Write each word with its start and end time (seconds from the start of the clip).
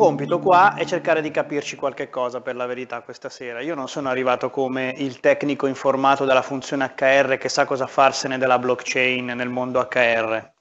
compito 0.00 0.38
qua 0.38 0.74
è 0.74 0.86
cercare 0.86 1.20
di 1.20 1.30
capirci 1.30 1.76
qualche 1.76 2.08
cosa 2.08 2.40
per 2.40 2.56
la 2.56 2.64
verità 2.64 3.02
questa 3.02 3.28
sera. 3.28 3.60
Io 3.60 3.74
non 3.74 3.86
sono 3.86 4.08
arrivato 4.08 4.48
come 4.48 4.94
il 4.96 5.20
tecnico 5.20 5.66
informato 5.66 6.24
della 6.24 6.40
funzione 6.40 6.94
HR 6.96 7.36
che 7.38 7.50
sa 7.50 7.66
cosa 7.66 7.86
farsene 7.86 8.38
della 8.38 8.58
blockchain 8.58 9.26
nel 9.26 9.50
mondo 9.50 9.80
HR. 9.80 10.52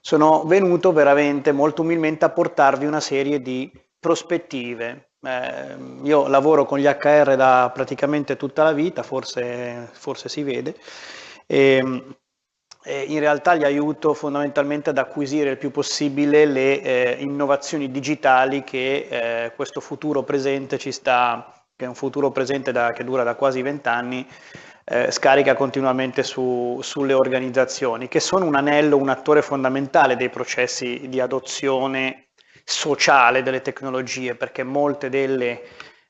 Sono 0.00 0.44
venuto 0.44 0.92
veramente 0.92 1.50
molto 1.50 1.82
umilmente 1.82 2.24
a 2.24 2.30
portarvi 2.30 2.86
una 2.86 3.00
serie 3.00 3.42
di 3.42 3.70
prospettive. 3.98 5.10
Eh, 5.20 5.76
io 6.04 6.28
lavoro 6.28 6.64
con 6.64 6.78
gli 6.78 6.86
HR 6.86 7.34
da 7.34 7.70
praticamente 7.74 8.36
tutta 8.36 8.62
la 8.62 8.72
vita, 8.72 9.02
forse, 9.02 9.88
forse 9.92 10.28
si 10.28 10.44
vede. 10.44 10.76
E, 11.44 11.82
eh, 12.86 13.04
in 13.08 13.18
realtà 13.18 13.52
li 13.54 13.64
aiuto 13.64 14.14
fondamentalmente 14.14 14.90
ad 14.90 14.98
acquisire 14.98 15.50
il 15.50 15.56
più 15.58 15.72
possibile 15.72 16.44
le 16.44 16.80
eh, 16.80 17.16
innovazioni 17.18 17.90
digitali 17.90 18.62
che 18.62 19.08
eh, 19.10 19.52
questo 19.56 19.80
futuro 19.80 20.22
presente 20.22 20.78
ci 20.78 20.92
sta, 20.92 21.52
che 21.74 21.84
è 21.84 21.88
un 21.88 21.96
futuro 21.96 22.30
presente 22.30 22.70
da, 22.70 22.92
che 22.92 23.02
dura 23.02 23.24
da 23.24 23.34
quasi 23.34 23.60
vent'anni, 23.60 24.24
eh, 24.84 25.10
scarica 25.10 25.54
continuamente 25.54 26.22
su, 26.22 26.78
sulle 26.80 27.12
organizzazioni, 27.12 28.06
che 28.06 28.20
sono 28.20 28.44
un 28.44 28.54
anello, 28.54 28.96
un 28.96 29.08
attore 29.08 29.42
fondamentale 29.42 30.14
dei 30.14 30.30
processi 30.30 31.08
di 31.08 31.18
adozione 31.18 32.28
sociale 32.62 33.42
delle 33.42 33.62
tecnologie, 33.62 34.36
perché 34.36 34.62
molte 34.62 35.08
delle 35.08 35.62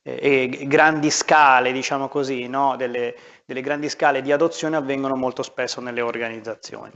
eh, 0.03 0.65
grandi 0.67 1.11
scale, 1.11 1.73
diciamo 1.73 2.09
così, 2.09 2.49
no, 2.49 2.77
delle, 2.77 3.15
delle 3.47 3.61
grandi 3.61 3.89
scale 3.89 4.21
di 4.21 4.33
adozione 4.33 4.77
avvengono 4.77 5.15
molto 5.15 5.43
spesso 5.43 5.81
nelle 5.81 6.01
organizzazioni. 6.01 6.93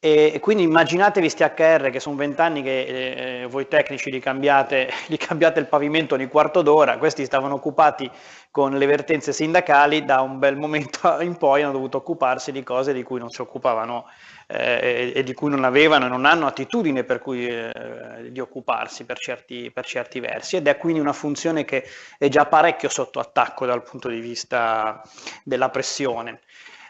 E 0.00 0.38
quindi 0.40 0.62
immaginatevi 0.62 1.26
questi 1.26 1.42
HR 1.42 1.90
che 1.90 1.98
sono 1.98 2.14
vent'anni 2.14 2.62
che 2.62 3.42
eh, 3.42 3.46
voi 3.46 3.66
tecnici 3.66 4.12
li 4.12 4.20
cambiate, 4.20 4.88
gli 5.08 5.16
cambiate 5.16 5.58
il 5.58 5.66
pavimento 5.66 6.14
ogni 6.14 6.28
quarto 6.28 6.62
d'ora, 6.62 6.98
questi 6.98 7.24
stavano 7.24 7.54
occupati 7.54 8.08
con 8.52 8.78
le 8.78 8.86
vertenze 8.86 9.32
sindacali, 9.32 10.04
da 10.04 10.20
un 10.20 10.38
bel 10.38 10.56
momento 10.56 11.18
in 11.20 11.36
poi 11.36 11.62
hanno 11.62 11.72
dovuto 11.72 11.96
occuparsi 11.96 12.52
di 12.52 12.62
cose 12.62 12.92
di 12.92 13.02
cui 13.02 13.18
non 13.18 13.30
si 13.30 13.40
occupavano 13.40 14.04
eh, 14.50 15.12
e 15.14 15.22
di 15.22 15.34
cui 15.34 15.50
non 15.50 15.64
avevano 15.64 16.06
e 16.06 16.08
non 16.08 16.24
hanno 16.24 16.46
attitudine 16.46 17.04
per 17.04 17.18
cui 17.18 17.46
eh, 17.46 18.30
di 18.30 18.40
occuparsi 18.40 19.04
per 19.04 19.18
certi, 19.18 19.70
per 19.70 19.84
certi 19.84 20.20
versi 20.20 20.56
ed 20.56 20.66
è 20.66 20.78
quindi 20.78 21.00
una 21.00 21.12
funzione 21.12 21.64
che 21.64 21.84
è 22.16 22.28
già 22.28 22.46
parecchio 22.46 22.88
sotto 22.88 23.20
attacco 23.20 23.66
dal 23.66 23.82
punto 23.82 24.08
di 24.08 24.20
vista 24.20 25.02
della 25.44 25.68
pressione. 25.68 26.40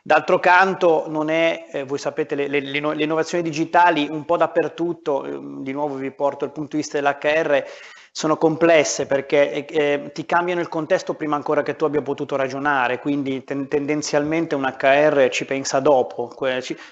D'altro 0.09 0.39
canto, 0.39 1.05
non 1.09 1.29
è, 1.29 1.67
eh, 1.71 1.85
voi 1.85 1.99
sapete, 1.99 2.35
le, 2.35 2.49
le, 2.49 2.61
le, 2.61 2.79
innovazioni 3.03 3.45
digitali 3.45 4.09
un 4.11 4.25
po' 4.25 4.39
dappertutto, 4.39 5.23
eh, 5.23 5.39
di 5.63 5.73
nuovo 5.73 5.97
vi 5.97 6.11
porto 6.11 6.47
il 6.47 6.51
punto 6.51 6.77
di 6.77 6.79
vista 6.79 6.99
dell'HR, 6.99 7.63
sono 8.11 8.39
complesse 8.39 9.05
perché 9.05 9.53
eh, 9.53 9.67
eh 9.69 10.11
ti 10.15 10.25
cambiano 10.25 10.63
il 10.63 10.69
contesto 10.69 11.13
prima 11.13 11.37
ancora 11.37 11.63
che 11.63 11.77
tu 11.77 11.85
abbia 11.85 12.01
potuto 12.01 12.37
ragionare, 12.37 13.01
quindi 13.01 13.45
ten- 13.45 13.69
tendenzialmente 13.69 14.55
un 14.55 14.65
HR 14.65 15.29
ci 15.29 15.45
pensa 15.45 15.79
dopo, 15.81 16.35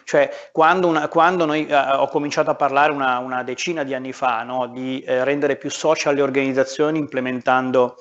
cioè 0.04 0.30
quando, 0.52 0.86
una, 0.86 1.08
quando 1.08 1.46
noi 1.46 1.66
eh, 1.66 1.74
ho 1.74 2.08
cominciato 2.08 2.50
a 2.50 2.54
parlare 2.54 2.92
una, 2.92 3.16
una 3.20 3.42
decina 3.42 3.82
di 3.82 3.94
anni 3.94 4.12
fa 4.12 4.42
no, 4.42 4.66
di 4.66 5.00
eh, 5.00 5.24
rendere 5.24 5.56
più 5.56 5.70
social 5.70 6.14
le 6.14 6.20
organizzazioni 6.20 6.98
implementando 6.98 7.96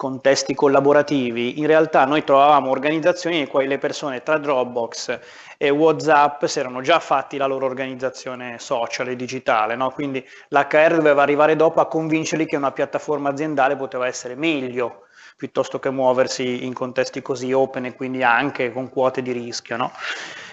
contesti 0.00 0.54
collaborativi, 0.54 1.58
in 1.58 1.66
realtà 1.66 2.06
noi 2.06 2.24
trovavamo 2.24 2.70
organizzazioni 2.70 3.40
in 3.40 3.46
cui 3.46 3.66
le 3.66 3.76
persone 3.76 4.22
tra 4.22 4.38
Dropbox 4.38 5.18
e 5.58 5.68
WhatsApp 5.68 6.46
si 6.46 6.58
erano 6.58 6.80
già 6.80 6.98
fatti 7.00 7.36
la 7.36 7.44
loro 7.44 7.66
organizzazione 7.66 8.58
social 8.58 9.08
e 9.08 9.16
digitale, 9.16 9.76
no? 9.76 9.90
quindi 9.90 10.26
l'HR 10.48 10.94
doveva 10.94 11.20
arrivare 11.20 11.54
dopo 11.54 11.82
a 11.82 11.86
convincerli 11.86 12.46
che 12.46 12.56
una 12.56 12.72
piattaforma 12.72 13.28
aziendale 13.28 13.76
poteva 13.76 14.06
essere 14.06 14.36
meglio 14.36 15.08
piuttosto 15.40 15.78
che 15.78 15.88
muoversi 15.88 16.66
in 16.66 16.74
contesti 16.74 17.22
così 17.22 17.50
open 17.50 17.86
e 17.86 17.94
quindi 17.94 18.22
anche 18.22 18.70
con 18.74 18.90
quote 18.90 19.22
di 19.22 19.32
rischio. 19.32 19.78
No? 19.78 19.90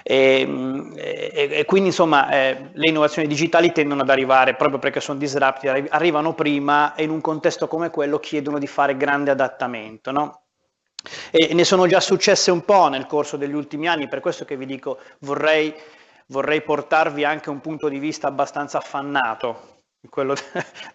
E, 0.01 0.47
e, 0.95 1.49
e, 1.51 1.65
quindi 1.65 1.89
insomma 1.89 2.31
eh, 2.31 2.69
le 2.71 2.87
innovazioni 2.87 3.27
digitali 3.27 3.73
tendono 3.73 4.03
ad 4.03 4.09
arrivare 4.09 4.55
proprio 4.55 4.79
perché 4.79 5.01
sono 5.01 5.19
disruptive, 5.19 5.87
arrivano 5.89 6.33
prima 6.33 6.95
e 6.95 7.03
in 7.03 7.09
un 7.09 7.19
contesto 7.19 7.67
come 7.67 7.89
quello 7.89 8.17
chiedono 8.17 8.59
di 8.59 8.67
fare 8.67 8.95
grande 8.95 9.29
adattamento. 9.29 10.11
No? 10.11 10.43
E 11.31 11.53
ne 11.53 11.65
sono 11.65 11.85
già 11.85 11.99
successe 11.99 12.49
un 12.49 12.63
po' 12.63 12.87
nel 12.87 13.07
corso 13.07 13.35
degli 13.35 13.53
ultimi 13.53 13.89
anni, 13.89 14.07
per 14.07 14.21
questo 14.21 14.45
che 14.45 14.55
vi 14.55 14.65
dico 14.65 14.99
vorrei, 15.19 15.75
vorrei 16.27 16.61
portarvi 16.61 17.25
anche 17.25 17.49
un 17.49 17.59
punto 17.59 17.89
di 17.89 17.99
vista 17.99 18.29
abbastanza 18.29 18.77
affannato 18.77 19.75
quello 20.09 20.35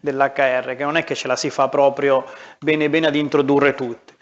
dell'HR, 0.01 0.75
che 0.77 0.85
non 0.85 0.97
è 0.97 1.05
che 1.05 1.15
ce 1.15 1.29
la 1.29 1.37
si 1.37 1.51
fa 1.51 1.69
proprio 1.69 2.25
bene 2.59 2.89
bene 2.89 3.07
ad 3.07 3.17
introdurre 3.17 3.75
tutte. 3.75 4.15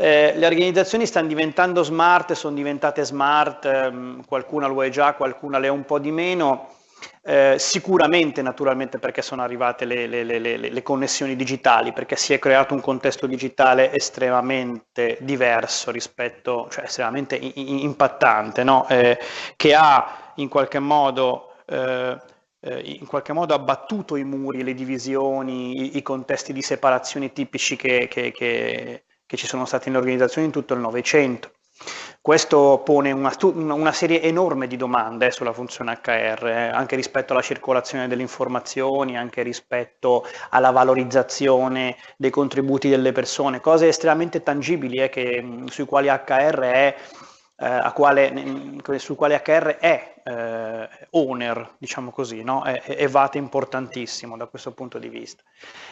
Eh, 0.00 0.32
le 0.36 0.46
organizzazioni 0.46 1.06
stanno 1.06 1.26
diventando 1.26 1.82
smart, 1.82 2.32
sono 2.34 2.54
diventate 2.54 3.04
smart, 3.04 3.64
ehm, 3.64 4.24
qualcuna 4.26 4.68
lo 4.68 4.84
è 4.84 4.90
già, 4.90 5.14
qualcuna 5.14 5.58
le 5.58 5.66
è 5.66 5.70
un 5.70 5.84
po' 5.84 5.98
di 5.98 6.12
meno, 6.12 6.68
eh, 7.22 7.56
sicuramente 7.58 8.40
naturalmente 8.40 8.98
perché 8.98 9.22
sono 9.22 9.42
arrivate 9.42 9.84
le, 9.84 10.06
le, 10.06 10.22
le, 10.22 10.56
le, 10.56 10.82
connessioni 10.82 11.34
digitali, 11.34 11.92
perché 11.92 12.14
si 12.14 12.32
è 12.32 12.38
creato 12.38 12.74
un 12.74 12.80
contesto 12.80 13.26
digitale 13.26 13.92
estremamente 13.92 15.18
diverso 15.20 15.90
rispetto, 15.90 16.68
cioè 16.70 16.84
estremamente 16.84 17.34
impattante, 17.34 18.62
no? 18.62 18.86
eh, 18.88 19.18
che 19.56 19.74
ha 19.74 20.32
in 20.36 20.48
qualche 20.48 20.78
modo 20.78 21.54
eh, 22.60 22.80
in 22.80 23.06
qualche 23.06 23.32
modo 23.32 23.54
abbattuto 23.54 24.16
i 24.16 24.24
muri, 24.24 24.62
le 24.62 24.74
divisioni, 24.74 25.94
i, 25.94 25.96
i 25.96 26.02
contesti 26.02 26.52
di 26.52 26.62
separazione 26.62 27.32
tipici 27.32 27.76
che, 27.76 28.08
che, 28.08 28.32
che, 28.32 29.04
che 29.24 29.36
ci 29.36 29.46
sono 29.46 29.64
stati 29.64 29.88
nelle 29.88 30.00
organizzazioni 30.00 30.46
in 30.46 30.52
tutto 30.52 30.74
il 30.74 30.80
Novecento. 30.80 31.52
Questo 32.20 32.82
pone 32.84 33.12
una, 33.12 33.32
una, 33.42 33.92
serie 33.92 34.20
enorme 34.20 34.66
di 34.66 34.76
domande 34.76 35.30
sulla 35.30 35.52
funzione 35.52 36.00
HR, 36.02 36.46
eh, 36.46 36.68
anche 36.68 36.96
rispetto 36.96 37.32
alla 37.32 37.40
circolazione 37.40 38.08
delle 38.08 38.22
informazioni, 38.22 39.16
anche 39.16 39.42
rispetto 39.42 40.26
alla 40.50 40.70
valorizzazione 40.72 41.96
dei 42.16 42.30
contributi 42.30 42.88
delle 42.88 43.12
persone, 43.12 43.60
cose 43.60 43.88
estremamente 43.88 44.42
tangibili 44.42 44.96
eh, 44.98 45.08
che, 45.08 45.62
sui 45.66 45.84
quali 45.84 46.08
HR 46.08 46.58
è 46.58 46.96
eh, 47.60 47.90
quale, 47.92 48.32
sul 48.98 49.16
quale 49.16 49.42
HR 49.44 49.78
è 49.78 50.14
eh, 50.22 50.88
owner, 51.10 51.74
diciamo 51.78 52.12
così, 52.12 52.44
no? 52.44 52.62
è, 52.62 52.82
è 52.82 53.08
VAT 53.08 53.34
importantissimo 53.34 54.36
da 54.36 54.46
questo 54.46 54.72
punto 54.72 54.98
di 54.98 55.08
vista. 55.08 55.42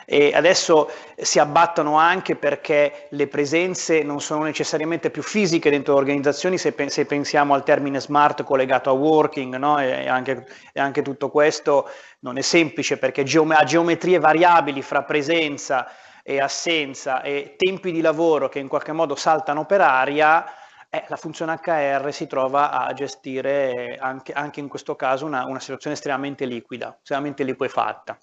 E 0.05 0.33
adesso 0.33 0.89
si 1.17 1.41
abbattono 1.41 1.97
anche 1.99 2.37
perché 2.37 3.09
le 3.11 3.27
presenze 3.27 4.05
non 4.05 4.21
sono 4.21 4.45
necessariamente 4.45 5.11
più 5.11 5.23
fisiche 5.23 5.71
dentro 5.71 5.95
le 5.95 5.99
organizzazioni, 6.01 6.57
se, 6.57 6.73
se 6.89 7.05
pensiamo 7.05 7.53
al 7.55 7.65
termine 7.65 8.01
smart 8.01 8.45
collegato 8.45 8.91
a 8.91 8.93
working, 8.93 9.57
no? 9.57 9.81
e, 9.81 10.07
anche, 10.07 10.47
e, 10.73 10.79
anche, 10.79 11.03
tutto 11.03 11.31
questo 11.31 11.91
non 12.21 12.39
è 12.39 12.43
semplice 12.43 12.97
perché 12.97 13.25
geome- 13.25 13.57
ha 13.57 13.65
geometrie 13.65 14.21
variabili 14.21 14.83
fra 14.83 15.03
presenza 15.03 15.89
e 16.23 16.41
assenza 16.41 17.23
e 17.23 17.55
tempi 17.57 17.91
di 17.91 18.01
lavoro 18.01 18.49
che 18.49 18.59
in 18.61 18.69
qualche 18.69 18.93
modo 18.93 19.17
saltano 19.17 19.65
per 19.65 19.81
aria 19.81 20.45
eh, 20.91 21.05
la 21.09 21.17
funzione 21.17 21.59
HR 21.63 22.13
si 22.13 22.27
trova 22.27 22.71
a 22.71 22.93
gestire 22.93 23.97
anche, 24.01 24.33
anche 24.33 24.61
in 24.61 24.69
questo 24.69 24.97
caso 24.97 25.27
una, 25.27 25.45
una, 25.47 25.61
situazione 25.61 25.97
estremamente 25.97 26.45
liquida, 26.45 26.97
estremamente 26.99 27.43
liquefatta. 27.45 28.17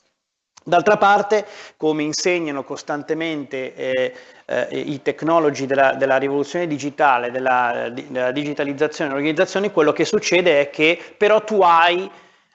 D'altra 0.66 0.96
parte, 0.98 1.46
come 1.76 2.04
insegnano 2.04 2.64
costantemente 2.64 3.76
eh, 3.76 4.16
eh, 4.46 4.68
i 4.72 5.02
tecnologi 5.02 5.66
della, 5.66 5.94
della 5.96 6.16
rivoluzione 6.16 6.68
digitale, 6.68 7.32
della, 7.32 7.90
della 7.92 8.32
digitalizzazione 8.32 9.10
delle 9.10 9.22
organizzazioni, 9.22 9.72
quello 9.72 9.92
che 9.92 10.06
succede 10.06 10.62
è 10.62 10.70
che 10.70 11.16
però 11.18 11.44
tu 11.44 11.62
hai 11.62 12.10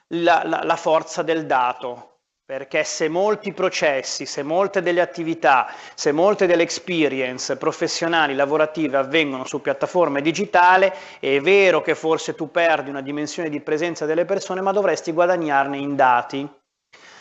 la, 0.09 0.43
la, 0.45 0.63
la 0.65 0.77
forza 0.77 1.23
del 1.23 1.45
dato, 1.45 2.18
perché 2.49 2.83
se 2.83 3.11
molti 3.11 3.53
processi, 3.53 4.25
se 4.25 4.43
molte 4.43 4.81
delle 4.81 5.03
attività, 5.03 5.71
se 5.95 6.13
molte 6.13 6.47
delle 6.47 6.63
experience 6.63 7.59
professionali, 7.59 8.35
lavorative 8.35 8.97
avvengono 8.97 9.45
su 9.45 9.61
piattaforme 9.61 10.23
digitali, 10.23 10.91
è 11.21 11.41
vero 11.41 11.83
che 11.83 11.95
forse 11.95 12.35
tu 12.35 12.51
perdi 12.51 12.89
una 12.89 13.03
dimensione 13.03 13.51
di 13.51 13.61
presenza 13.61 14.07
delle 14.07 14.25
persone, 14.25 14.63
ma 14.63 14.73
dovresti 14.73 15.13
guadagnarne 15.13 15.77
in 15.77 15.95
dati. 15.95 16.51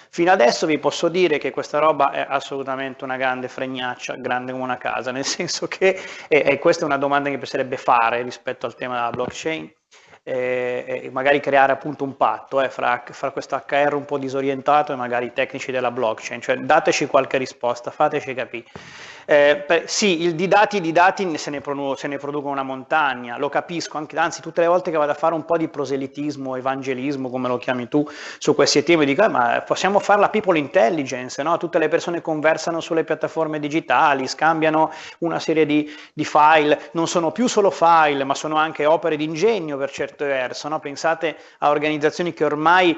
Fino 0.09 0.31
adesso 0.31 0.65
vi 0.65 0.79
posso 0.79 1.09
dire 1.09 1.39
che 1.39 1.51
questa 1.51 1.79
roba 1.79 2.11
è 2.11 2.25
assolutamente 2.25 3.03
una 3.03 3.17
grande 3.17 3.49
fregnaccia, 3.49 4.15
grande 4.15 4.53
come 4.53 4.63
una 4.63 4.77
casa, 4.77 5.11
nel 5.11 5.25
senso 5.27 5.67
che, 5.67 5.99
e, 6.29 6.43
e 6.45 6.57
questa 6.57 6.83
è 6.83 6.85
una 6.85 6.97
domanda 6.97 7.25
che 7.27 7.33
mi 7.33 7.41
piacerebbe 7.41 7.75
fare 7.75 8.21
rispetto 8.21 8.65
al 8.65 8.75
tema 8.75 8.95
della 8.95 9.09
blockchain, 9.09 9.69
e 10.27 11.09
magari 11.13 11.39
creare 11.39 11.71
appunto 11.71 12.03
un 12.03 12.17
patto 12.17 12.61
eh, 12.61 12.69
fra, 12.69 13.01
fra, 13.05 13.31
questo 13.31 13.55
HR 13.65 13.93
un 13.93 14.03
po' 14.03 14.17
disorientato 14.17 14.91
e 14.91 14.97
magari 14.97 15.27
i 15.27 15.33
tecnici 15.33 15.71
della 15.71 15.89
blockchain, 15.89 16.41
cioè 16.41 16.57
dateci 16.57 17.07
qualche 17.07 17.37
risposta, 17.37 17.91
fateci 17.91 18.33
capire. 18.33 18.65
Eh, 19.29 19.61
per, 19.67 19.89
sì, 19.89 20.21
il, 20.21 20.35
di 20.35 20.47
dati 20.47 20.79
di 20.79 20.93
dati 20.93 21.37
se 21.37 21.49
ne, 21.49 21.59
produ- 21.59 21.97
se 21.97 22.07
ne, 22.07 22.17
producono 22.17 22.53
una 22.53 22.63
montagna, 22.63 23.37
lo 23.37 23.49
capisco, 23.49 23.97
anche, 23.97 24.17
anzi 24.17 24.41
tutte 24.41 24.61
le 24.61 24.67
volte 24.67 24.89
che 24.89 24.95
vado 24.95 25.11
a 25.11 25.15
fare 25.15 25.33
un 25.33 25.43
po' 25.43 25.57
di 25.57 25.67
proselitismo, 25.67 26.55
evangelismo, 26.55 27.29
come 27.29 27.49
lo 27.49 27.57
chiami 27.57 27.89
tu, 27.89 28.07
su 28.37 28.55
questi 28.55 28.83
temi, 28.83 29.05
dico, 29.05 29.23
eh, 29.23 29.27
ma 29.27 29.61
possiamo 29.65 29.99
fare 29.99 30.21
la 30.21 30.29
people 30.29 30.57
intelligence, 30.57 31.43
no? 31.43 31.57
tutte 31.57 31.77
le 31.77 31.89
persone 31.89 32.21
conversano 32.21 32.79
sulle 32.79 33.03
piattaforme 33.03 33.59
digitali, 33.59 34.27
scambiano 34.27 34.91
una 35.19 35.39
serie 35.39 35.65
di, 35.65 35.93
di 36.13 36.23
file, 36.23 36.89
non 36.91 37.07
sono 37.07 37.31
più 37.31 37.47
solo 37.47 37.69
file, 37.69 38.23
ma 38.23 38.33
sono 38.33 38.55
anche 38.55 38.85
opere 38.85 39.17
di 39.17 39.25
ingegno 39.25 39.75
per 39.75 39.91
certo 40.17 40.25
verso, 40.25 40.67
no? 40.67 40.79
pensate 40.79 41.37
a 41.59 41.69
organizzazioni 41.69 42.33
che 42.33 42.43
ormai 42.43 42.97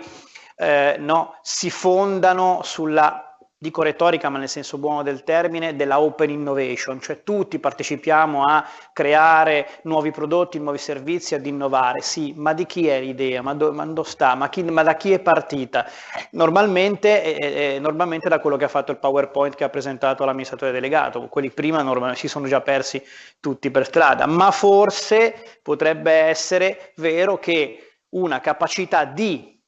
eh, 0.56 0.96
no, 0.98 1.38
si 1.42 1.70
fondano 1.70 2.62
sulla 2.64 3.29
dico 3.62 3.82
retorica 3.82 4.30
ma 4.30 4.38
nel 4.38 4.48
senso 4.48 4.78
buono 4.78 5.04
del 5.04 5.26
termine, 5.26 5.76
della 5.76 6.00
open 6.00 6.30
innovation, 6.30 7.02
cioè 7.02 7.24
tutti 7.24 7.60
partecipiamo 7.60 8.46
a 8.46 8.66
creare 8.94 9.82
nuovi 9.84 10.12
prodotti, 10.12 10.58
nuovi 10.60 10.78
servizi, 10.78 11.36
ad 11.36 11.46
innovare, 11.46 12.00
sì, 12.00 12.34
ma 12.38 12.54
di 12.54 12.66
chi 12.66 12.88
è 12.88 13.02
l'idea, 13.02 13.42
ma, 13.42 13.54
do, 13.54 14.04
sta, 14.04 14.34
ma, 14.36 14.48
chi, 14.48 14.64
ma, 14.64 14.82
da 14.82 14.96
chi 14.96 15.12
è 15.12 15.20
partita? 15.20 15.86
Normalmente, 16.32 17.22
eh, 17.22 17.74
eh, 17.76 17.80
normalmente 17.80 18.30
da 18.30 18.40
quello 18.40 18.56
che 18.56 18.64
ha 18.64 18.70
fatto 18.70 18.94
il 18.94 18.98
PowerPoint 18.98 19.56
che 19.56 19.66
ha 19.66 19.70
presentato 19.70 20.24
l'amministratore 20.24 20.72
delegato, 20.72 21.28
quelli 21.28 21.52
prima 21.52 21.84
si 22.16 22.30
sono 22.30 22.48
già 22.48 22.62
persi 22.62 23.04
tutti 23.42 23.70
per 23.72 23.86
strada, 23.86 24.26
ma 24.26 24.52
forse 24.52 25.60
potrebbe 25.62 26.14
essere 26.14 26.94
vero 26.96 27.38
che 27.40 27.96
una 28.12 28.40
capacità 28.40 29.04
di 29.04 29.62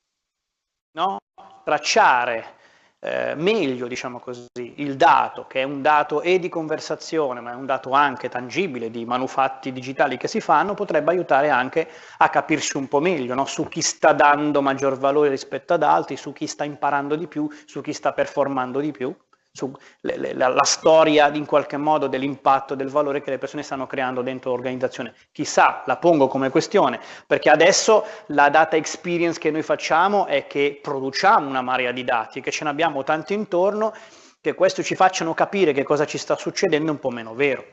no, 0.94 1.18
tracciare 1.66 2.60
eh, 3.04 3.34
meglio, 3.36 3.88
diciamo 3.88 4.20
così, 4.20 4.46
il 4.76 4.96
dato, 4.96 5.48
che 5.48 5.62
è 5.62 5.64
un 5.64 5.82
dato 5.82 6.22
e 6.22 6.38
di 6.38 6.50
conversazione, 6.50 7.42
ma 7.42 7.52
è 7.52 7.56
un 7.56 7.66
dato 7.66 7.92
anche 7.92 8.30
tangibile 8.30 8.92
di 8.92 9.06
manufatti 9.06 9.72
digitali 9.72 10.18
che 10.18 10.28
si 10.28 10.40
fanno, 10.40 10.76
potrebbe 10.76 11.10
aiutare 11.10 11.50
anche 11.50 11.90
a 12.18 12.30
capirsi 12.30 12.78
un 12.78 12.88
po' 12.88 13.00
meglio 13.00 13.34
no? 13.34 13.46
su 13.46 13.68
chi 13.68 13.82
sta 13.82 14.14
dando 14.14 14.62
maggior 14.62 15.00
valore 15.00 15.30
rispetto 15.30 15.74
ad 15.74 15.82
altri, 15.82 16.16
su 16.16 16.32
chi 16.32 16.46
sta 16.46 16.64
imparando 16.64 17.16
di 17.16 17.28
più, 17.28 17.50
su 17.66 17.82
chi 17.82 17.92
sta 17.92 18.14
performando 18.14 18.80
di 18.80 18.92
più 18.92 19.16
su 19.54 19.72
le, 20.02 20.18
le, 20.18 20.34
la, 20.34 20.48
la, 20.48 20.64
storia 20.64 21.28
in 21.34 21.46
qualche 21.46 21.76
modo 21.76 22.08
dell'impatto, 22.08 22.74
del 22.74 22.90
valore 22.90 23.22
che 23.22 23.32
le 23.32 23.38
persone 23.38 23.64
stanno 23.64 23.86
creando 23.86 24.22
dentro 24.22 24.52
l'organizzazione. 24.52 25.14
Chissà, 25.32 25.84
la 25.86 25.98
pongo 25.98 26.28
come 26.28 26.50
questione, 26.50 27.00
perché 27.28 27.50
adesso 27.50 28.06
la 28.28 28.50
data 28.50 28.78
experience 28.78 29.40
che 29.40 29.52
noi 29.52 29.62
facciamo 29.62 30.26
è 30.26 30.48
che 30.48 30.80
produciamo 30.82 31.48
una 31.48 31.62
marea 31.62 31.92
di 31.92 32.04
dati 32.04 32.40
che 32.40 32.52
ce 32.52 32.64
ne 32.64 32.70
abbiamo 32.70 33.04
tanti 33.04 33.34
intorno, 33.34 33.94
che 34.40 34.54
questo 34.54 34.82
ci 34.84 34.96
facciano 34.96 35.34
capire 35.34 35.74
che 35.74 35.84
cosa 35.84 36.06
ci 36.06 36.18
sta 36.18 36.36
succedendo 36.36 36.88
è 36.88 36.92
un 36.92 37.00
po' 37.00 37.10
meno 37.12 37.34
vero. 37.36 37.66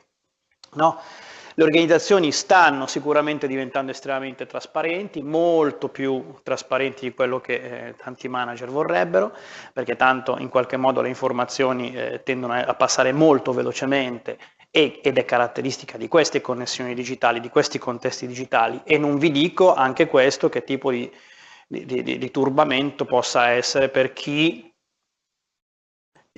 No? 0.73 1.01
Le 1.59 1.65
organizzazioni 1.65 2.31
stanno 2.31 2.87
sicuramente 2.87 3.49
diventando 3.49 3.91
estremamente 3.91 4.47
trasparenti, 4.47 5.23
molto 5.23 5.89
più 5.89 6.37
trasparenti 6.45 7.09
di 7.09 7.13
quello 7.13 7.41
che 7.41 7.55
eh, 7.55 7.95
tanti 7.97 8.29
manager 8.29 8.69
vorrebbero, 8.69 9.35
perché 9.73 9.97
tanto 9.97 10.37
in 10.39 10.51
qualche 10.51 10.77
modo 10.77 11.01
le 11.01 11.09
informazioni 11.09 11.93
eh, 11.93 12.23
tendono 12.23 12.53
a 12.53 12.75
passare 12.75 13.11
molto 13.11 13.53
velocemente 13.53 14.39
e, 14.71 15.01
ed 15.03 15.19
è 15.19 15.25
caratteristica 15.25 15.99
di 15.99 16.07
queste 16.07 16.41
connessioni 16.41 16.95
digitali, 16.95 17.41
di 17.41 17.49
questi 17.49 17.81
contesti 17.81 18.29
digitali. 18.29 18.81
E 18.85 18.97
non 18.97 19.19
vi 19.19 19.33
dico 19.33 19.75
anche 19.75 20.07
questo 20.07 20.49
che 20.49 20.63
tipo 20.63 20.93
di, 20.93 21.11
di, 21.67 21.85
di, 21.85 22.19
di 22.19 22.31
turbamento 22.31 23.05
possa 23.05 23.49
essere 23.49 23.89
per 23.89 24.13
chi 24.13 24.68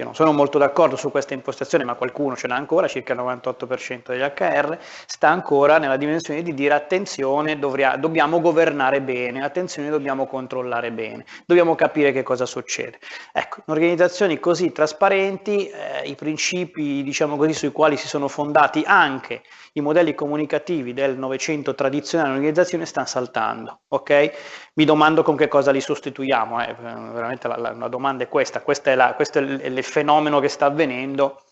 io 0.00 0.06
non 0.06 0.14
sono 0.14 0.32
molto 0.32 0.56
d'accordo 0.56 0.96
su 0.96 1.10
questa 1.10 1.34
impostazione, 1.34 1.84
ma 1.84 1.94
qualcuno 1.94 2.34
ce 2.34 2.48
l'ha 2.48 2.56
ancora, 2.56 2.88
circa 2.88 3.12
il 3.12 3.20
98% 3.20 4.02
degli 4.06 4.22
HR, 4.22 4.78
sta 5.06 5.28
ancora 5.28 5.78
nella 5.78 5.98
dimensione 5.98 6.42
di 6.42 6.54
dire 6.54 6.72
attenzione, 6.74 7.58
dovria, 7.58 7.96
dobbiamo 7.96 8.40
governare 8.40 9.02
bene, 9.02 9.44
attenzione, 9.44 9.90
dobbiamo 9.90 10.26
controllare 10.26 10.90
bene, 10.90 11.26
dobbiamo 11.44 11.74
capire 11.74 12.12
che 12.12 12.22
cosa 12.22 12.46
succede. 12.46 12.98
Ecco, 13.32 13.62
in 13.66 13.72
organizzazioni 13.74 14.40
così 14.40 14.72
trasparenti, 14.72 15.68
eh, 15.68 16.08
i 16.08 16.14
principi, 16.14 17.02
diciamo 17.02 17.36
così, 17.36 17.52
sui 17.52 17.70
quali 17.70 17.98
si 17.98 18.08
sono 18.08 18.26
fondati 18.26 18.82
anche 18.86 19.42
i 19.74 19.80
modelli 19.80 20.14
comunicativi 20.14 20.92
del 20.92 21.16
Novecento 21.16 21.74
tradizionale 21.74 22.30
dell'organizzazione 22.30 22.86
stanno 22.86 23.06
saltando, 23.06 23.80
ok? 23.88 24.30
Mi 24.74 24.84
domando 24.84 25.22
con 25.22 25.36
che 25.36 25.48
cosa 25.48 25.70
li 25.70 25.80
sostituiamo, 25.80 26.64
eh? 26.64 26.74
veramente 26.74 27.46
la, 27.46 27.56
la, 27.56 27.72
la, 27.72 27.88
domanda 27.88 28.24
è 28.24 28.28
questa, 28.28 28.62
questa 28.62 28.90
è 28.90 28.94
la, 28.94 29.14
questo 29.14 29.38
è 29.38 29.42
il, 29.42 29.76
il 29.76 29.84
fenomeno 29.84 30.40
che 30.40 30.48
sta 30.48 30.66
avvenendo, 30.66 31.42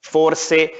forse 0.00 0.70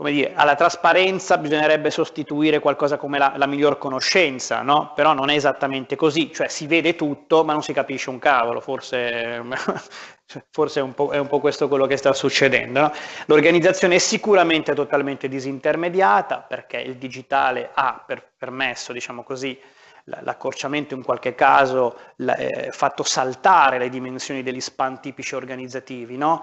come 0.00 0.12
dire, 0.12 0.32
alla 0.34 0.54
trasparenza 0.54 1.36
bisognerebbe 1.36 1.90
sostituire 1.90 2.58
qualcosa 2.58 2.96
come 2.96 3.18
la, 3.18 3.34
la, 3.36 3.44
miglior 3.44 3.76
conoscenza, 3.76 4.62
no? 4.62 4.94
Però 4.94 5.12
non 5.12 5.28
è 5.28 5.34
esattamente 5.34 5.94
così, 5.94 6.32
cioè 6.32 6.48
si 6.48 6.66
vede 6.66 6.96
tutto 6.96 7.44
ma 7.44 7.52
non 7.52 7.62
si 7.62 7.74
capisce 7.74 8.08
un 8.08 8.18
cavolo, 8.18 8.62
forse, 8.62 9.42
forse 10.48 10.80
è, 10.80 10.82
un 10.82 10.94
è, 11.12 11.18
un 11.18 11.26
po', 11.26 11.38
questo 11.38 11.68
quello 11.68 11.84
che 11.84 11.98
sta 11.98 12.14
succedendo. 12.14 12.80
No? 12.80 12.92
L'organizzazione 13.26 13.96
è 13.96 13.98
sicuramente 13.98 14.72
totalmente 14.72 15.28
disintermediata 15.28 16.38
perché 16.38 16.78
il 16.78 16.96
digitale 16.96 17.68
ha 17.74 18.02
per, 18.06 18.26
permesso, 18.38 18.94
diciamo 18.94 19.22
così, 19.22 19.60
l'accorciamento 20.04 20.94
in 20.94 21.02
qualche 21.02 21.34
caso 21.34 21.98
eh, 22.16 22.70
fatto 22.70 23.02
saltare 23.02 23.76
le 23.76 23.90
dimensioni 23.90 24.42
degli 24.42 24.62
span 24.62 24.98
tipici 24.98 25.34
organizzativi, 25.34 26.16
no? 26.16 26.42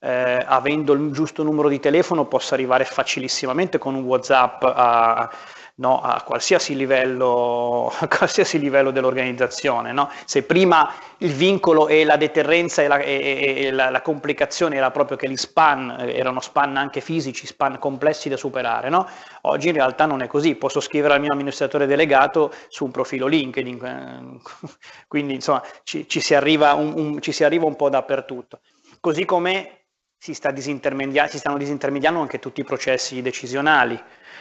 Eh, 0.00 0.44
avendo 0.46 0.92
il 0.92 1.10
giusto 1.10 1.42
numero 1.42 1.68
di 1.68 1.80
telefono 1.80 2.26
posso 2.26 2.54
arrivare 2.54 2.84
facilissimamente 2.84 3.78
con 3.78 3.94
un 3.94 4.04
WhatsApp 4.04 4.62
a, 4.62 5.28
no, 5.76 6.00
a, 6.00 6.22
qualsiasi, 6.22 6.76
livello, 6.76 7.92
a 7.98 8.06
qualsiasi 8.06 8.58
livello 8.60 8.90
dell'organizzazione. 8.92 9.92
No? 9.92 10.10
Se 10.24 10.42
prima 10.44 10.92
il 11.18 11.32
vincolo 11.32 11.88
e 11.88 12.04
la 12.04 12.16
deterrenza 12.16 12.82
e 12.82 12.88
la, 12.88 12.98
e, 12.98 13.54
e 13.66 13.70
la, 13.72 13.90
la, 13.90 14.00
complicazione 14.00 14.76
era 14.76 14.92
proprio 14.92 15.16
che 15.16 15.28
gli 15.28 15.36
span 15.36 15.96
eh, 15.98 16.14
erano 16.14 16.40
span 16.40 16.76
anche 16.76 17.00
fisici, 17.00 17.46
span 17.46 17.78
complessi 17.78 18.28
da 18.28 18.36
superare, 18.36 18.88
no? 18.88 19.08
oggi 19.42 19.68
in 19.68 19.74
realtà 19.74 20.06
non 20.06 20.22
è 20.22 20.28
così, 20.28 20.54
posso 20.54 20.80
scrivere 20.80 21.14
al 21.14 21.20
mio 21.20 21.32
amministratore 21.32 21.86
delegato 21.86 22.52
su 22.68 22.84
un 22.84 22.92
profilo 22.92 23.26
LinkedIn, 23.26 23.84
eh, 23.84 24.68
quindi 25.08 25.34
insomma 25.34 25.62
ci, 25.82 26.08
ci, 26.08 26.20
si, 26.20 26.34
arriva 26.34 26.74
un, 26.74 26.92
un, 26.94 27.20
ci 27.20 27.32
si 27.32 27.42
arriva 27.42 27.66
un 27.66 27.74
po' 27.74 27.88
dappertutto. 27.88 28.60
Così 29.00 29.24
come 29.24 29.78
si, 30.18 30.34
sta 30.34 30.54
si 30.56 31.38
stanno 31.38 31.56
disintermediando 31.56 32.20
anche 32.20 32.40
tutti 32.40 32.60
i 32.60 32.64
processi 32.64 33.22
decisionali, 33.22 34.00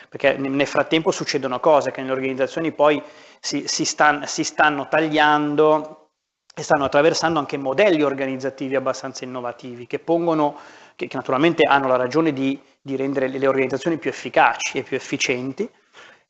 perché 0.10 0.36
nel 0.38 0.68
frattempo 0.68 1.12
succedono 1.12 1.60
cose 1.60 1.92
che 1.92 2.02
nelle 2.02 2.14
organizzazioni 2.14 2.72
poi 2.72 3.02
si, 3.40 3.68
si, 3.68 3.86
stan- 3.86 4.26
si 4.26 4.44
stanno 4.44 4.88
tagliando 4.88 6.10
e 6.56 6.64
stanno 6.64 6.86
attraversando 6.86 7.38
anche 7.38 7.56
modelli 7.58 8.02
organizzativi 8.02 8.76
abbastanza 8.76 9.24
innovativi 9.24 9.86
che 9.86 10.00
pongono, 10.00 10.58
che, 10.96 11.06
che 11.06 11.16
naturalmente 11.16 11.64
hanno 11.64 11.88
la 11.88 11.98
ragione 11.98 12.34
di, 12.34 12.60
di, 12.82 12.96
rendere 12.96 13.28
le 13.28 13.48
organizzazioni 13.48 13.98
più 13.98 14.10
efficaci 14.10 14.80
e 14.80 14.84
più 14.84 14.98
efficienti, 14.98 15.70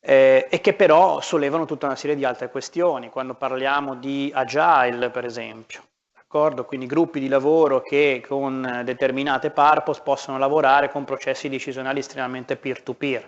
eh, 0.00 0.46
e 0.50 0.60
che 0.60 0.74
però 0.74 1.22
sollevano 1.22 1.64
tutta 1.64 1.86
una 1.86 1.96
serie 1.96 2.14
di 2.14 2.26
altre 2.26 2.50
questioni. 2.50 3.08
Quando 3.08 3.34
parliamo 3.34 3.94
di 3.94 4.30
agile, 4.34 5.08
per 5.08 5.24
esempio, 5.24 5.82
D'accordo? 6.30 6.66
Quindi 6.66 6.84
gruppi 6.84 7.20
di 7.20 7.28
lavoro 7.28 7.80
che 7.80 8.22
con 8.28 8.82
determinate 8.84 9.50
purpose 9.50 10.02
possono 10.04 10.36
lavorare 10.36 10.90
con 10.90 11.04
processi 11.04 11.48
decisionali 11.48 12.00
estremamente 12.00 12.56
peer-to-peer. 12.56 13.26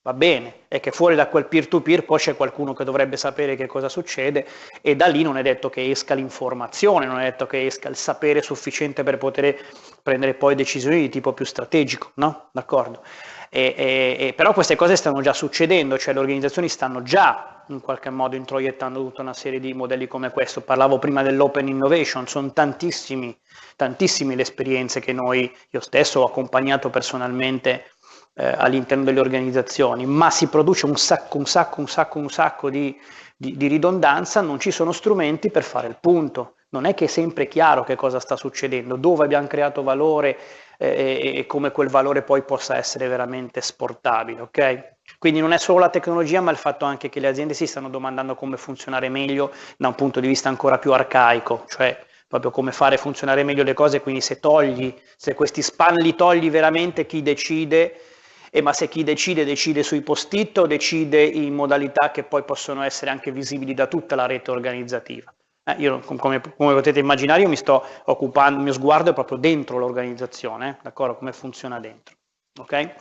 Va 0.00 0.14
bene, 0.14 0.60
è 0.66 0.80
che 0.80 0.90
fuori 0.90 1.14
da 1.14 1.28
quel 1.28 1.44
peer-to-peer 1.44 2.06
poi 2.06 2.16
c'è 2.18 2.34
qualcuno 2.36 2.72
che 2.72 2.84
dovrebbe 2.84 3.18
sapere 3.18 3.56
che 3.56 3.66
cosa 3.66 3.90
succede 3.90 4.46
e 4.80 4.96
da 4.96 5.06
lì 5.08 5.22
non 5.22 5.36
è 5.36 5.42
detto 5.42 5.68
che 5.68 5.90
esca 5.90 6.14
l'informazione, 6.14 7.04
non 7.04 7.18
è 7.20 7.24
detto 7.24 7.44
che 7.46 7.66
esca 7.66 7.90
il 7.90 7.96
sapere 7.96 8.40
sufficiente 8.40 9.02
per 9.02 9.18
poter 9.18 9.58
prendere 10.02 10.32
poi 10.32 10.54
decisioni 10.54 10.98
di 11.00 11.10
tipo 11.10 11.34
più 11.34 11.44
strategico, 11.44 12.12
no? 12.14 12.48
D'accordo? 12.52 13.02
E, 13.52 13.74
e, 13.76 14.16
e, 14.28 14.32
però 14.32 14.52
queste 14.52 14.76
cose 14.76 14.94
stanno 14.94 15.20
già 15.22 15.32
succedendo, 15.32 15.98
cioè 15.98 16.14
le 16.14 16.20
organizzazioni 16.20 16.68
stanno 16.68 17.02
già 17.02 17.64
in 17.68 17.80
qualche 17.80 18.08
modo 18.08 18.36
introiettando 18.36 19.00
tutta 19.00 19.22
una 19.22 19.34
serie 19.34 19.58
di 19.58 19.74
modelli 19.74 20.06
come 20.06 20.30
questo. 20.30 20.60
Parlavo 20.60 21.00
prima 21.00 21.22
dell'open 21.22 21.66
innovation, 21.66 22.28
sono 22.28 22.52
tantissime 22.52 23.34
le 23.76 24.42
esperienze 24.42 25.00
che 25.00 25.12
noi, 25.12 25.52
io 25.70 25.80
stesso 25.80 26.20
ho 26.20 26.26
accompagnato 26.26 26.90
personalmente 26.90 27.90
eh, 28.34 28.46
all'interno 28.46 29.02
delle 29.02 29.18
organizzazioni, 29.18 30.06
ma 30.06 30.30
si 30.30 30.46
produce 30.46 30.86
un 30.86 30.96
sacco, 30.96 31.36
un 31.36 31.46
sacco, 31.46 31.80
un 31.80 31.88
sacco, 31.88 32.18
un 32.18 32.30
sacco 32.30 32.70
di, 32.70 32.96
di, 33.36 33.56
di 33.56 33.66
ridondanza, 33.66 34.40
non 34.40 34.60
ci 34.60 34.70
sono 34.70 34.92
strumenti 34.92 35.50
per 35.50 35.64
fare 35.64 35.88
il 35.88 35.96
punto 36.00 36.54
non 36.70 36.84
è 36.84 36.94
che 36.94 37.04
è 37.04 37.08
sempre 37.08 37.48
chiaro 37.48 37.84
che 37.84 37.96
cosa 37.96 38.20
sta 38.20 38.36
succedendo, 38.36 38.96
dove 38.96 39.24
abbiamo 39.24 39.46
creato 39.46 39.82
valore 39.82 40.38
eh, 40.78 41.32
e 41.36 41.46
come 41.46 41.70
quel 41.72 41.88
valore 41.88 42.22
poi 42.22 42.42
possa 42.42 42.76
essere 42.76 43.08
veramente 43.08 43.58
esportabile, 43.58 44.40
ok? 44.40 44.94
Quindi 45.18 45.40
non 45.40 45.52
è 45.52 45.58
solo 45.58 45.80
la 45.80 45.90
tecnologia, 45.90 46.40
ma 46.40 46.50
il 46.50 46.56
fatto 46.56 46.84
anche 46.84 47.08
che 47.08 47.20
le 47.20 47.28
aziende 47.28 47.54
si 47.54 47.66
stanno 47.66 47.88
domandando 47.88 48.34
come 48.34 48.56
funzionare 48.56 49.08
meglio 49.08 49.52
da 49.76 49.88
un 49.88 49.94
punto 49.94 50.20
di 50.20 50.28
vista 50.28 50.48
ancora 50.48 50.78
più 50.78 50.92
arcaico, 50.92 51.64
cioè 51.68 51.98
proprio 52.26 52.52
come 52.52 52.70
fare 52.70 52.96
funzionare 52.96 53.42
meglio 53.42 53.64
le 53.64 53.74
cose, 53.74 54.00
quindi 54.00 54.20
se 54.20 54.38
togli, 54.38 54.94
se 55.16 55.34
questi 55.34 55.62
span 55.62 55.96
li 55.96 56.14
togli 56.14 56.48
veramente 56.48 57.04
chi 57.04 57.22
decide, 57.22 58.00
e 58.50 58.62
ma 58.62 58.72
se 58.72 58.88
chi 58.88 59.02
decide 59.02 59.44
decide 59.44 59.82
sui 59.82 60.02
post-it 60.02 60.58
o 60.58 60.66
decide 60.66 61.22
in 61.22 61.54
modalità 61.54 62.10
che 62.12 62.22
poi 62.22 62.44
possono 62.44 62.82
essere 62.82 63.10
anche 63.10 63.32
visibili 63.32 63.74
da 63.74 63.86
tutta 63.86 64.14
la 64.14 64.26
rete 64.26 64.50
organizzativa. 64.50 65.32
Eh, 65.64 65.74
io, 65.78 66.00
come, 66.00 66.40
come, 66.40 66.74
potete 66.74 67.00
immaginare, 67.00 67.42
io 67.42 67.48
mi 67.48 67.56
sto 67.56 67.84
occupando, 68.04 68.58
il 68.58 68.64
mio 68.64 68.72
sguardo 68.72 69.10
è 69.10 69.14
proprio 69.14 69.38
dentro 69.38 69.78
l'organizzazione, 69.78 70.70
eh, 70.70 70.76
d'accordo? 70.82 71.16
Come 71.16 71.32
funziona 71.32 71.78
dentro, 71.78 72.16
ok? 72.58 72.94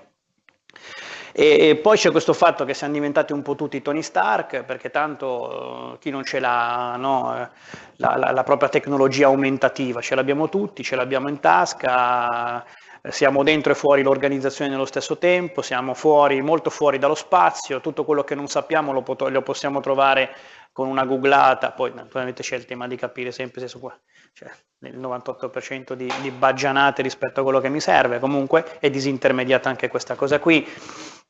E, 1.31 1.79
poi 1.81 1.95
c'è 1.95 2.11
questo 2.11 2.33
fatto 2.33 2.65
che 2.65 2.73
siamo 2.73 2.93
diventati 2.93 3.33
un 3.33 3.41
po' 3.41 3.55
tutti 3.55 3.81
Tony 3.81 4.01
Stark, 4.01 4.63
perché 4.63 4.89
tanto 4.89 5.93
uh, 5.93 5.97
chi 5.99 6.09
non 6.09 6.23
ce 6.23 6.39
l'ha, 6.39 6.95
no, 6.97 7.39
eh, 7.39 7.49
la, 7.97 8.17
la, 8.17 8.31
la 8.31 8.43
propria 8.43 8.67
tecnologia 8.67 9.27
aumentativa, 9.27 10.01
ce 10.01 10.15
l'abbiamo 10.15 10.49
tutti, 10.49 10.83
ce 10.83 10.95
l'abbiamo 10.95 11.29
in 11.29 11.39
tasca, 11.39 12.65
siamo 13.11 13.43
dentro 13.43 13.71
e 13.71 13.75
fuori 13.75 14.01
l'organizzazione 14.01 14.71
nello 14.71 14.85
stesso 14.85 15.17
tempo, 15.17 15.61
siamo 15.61 15.93
fuori, 15.93 16.41
molto 16.41 16.69
fuori 16.69 16.97
dallo 16.97 17.15
spazio, 17.15 17.81
tutto 17.81 18.03
quello 18.03 18.23
che 18.23 18.35
non 18.35 18.47
sappiamo 18.47 18.91
lo, 18.91 19.01
pot- 19.01 19.29
lo 19.29 19.41
possiamo 19.41 19.79
trovare 19.79 20.35
con 20.71 20.87
una 20.87 21.05
googlata, 21.05 21.71
poi 21.71 21.91
naturalmente 21.93 22.43
c'è 22.43 22.55
il 22.55 22.65
tema 22.65 22.87
di 22.87 22.95
capire 22.95 23.31
sempre 23.31 23.61
se 23.61 23.67
su, 23.67 23.79
cioè, 24.33 24.49
il 24.81 24.97
98% 24.97 25.93
di, 25.93 26.11
di 26.21 26.31
baggianate 26.31 27.01
rispetto 27.01 27.41
a 27.41 27.43
quello 27.43 27.59
che 27.59 27.69
mi 27.69 27.81
serve, 27.81 28.19
comunque 28.19 28.77
è 28.79 28.89
disintermediata 28.89 29.69
anche 29.69 29.87
questa 29.89 30.15
cosa 30.15 30.39
qui 30.39 30.65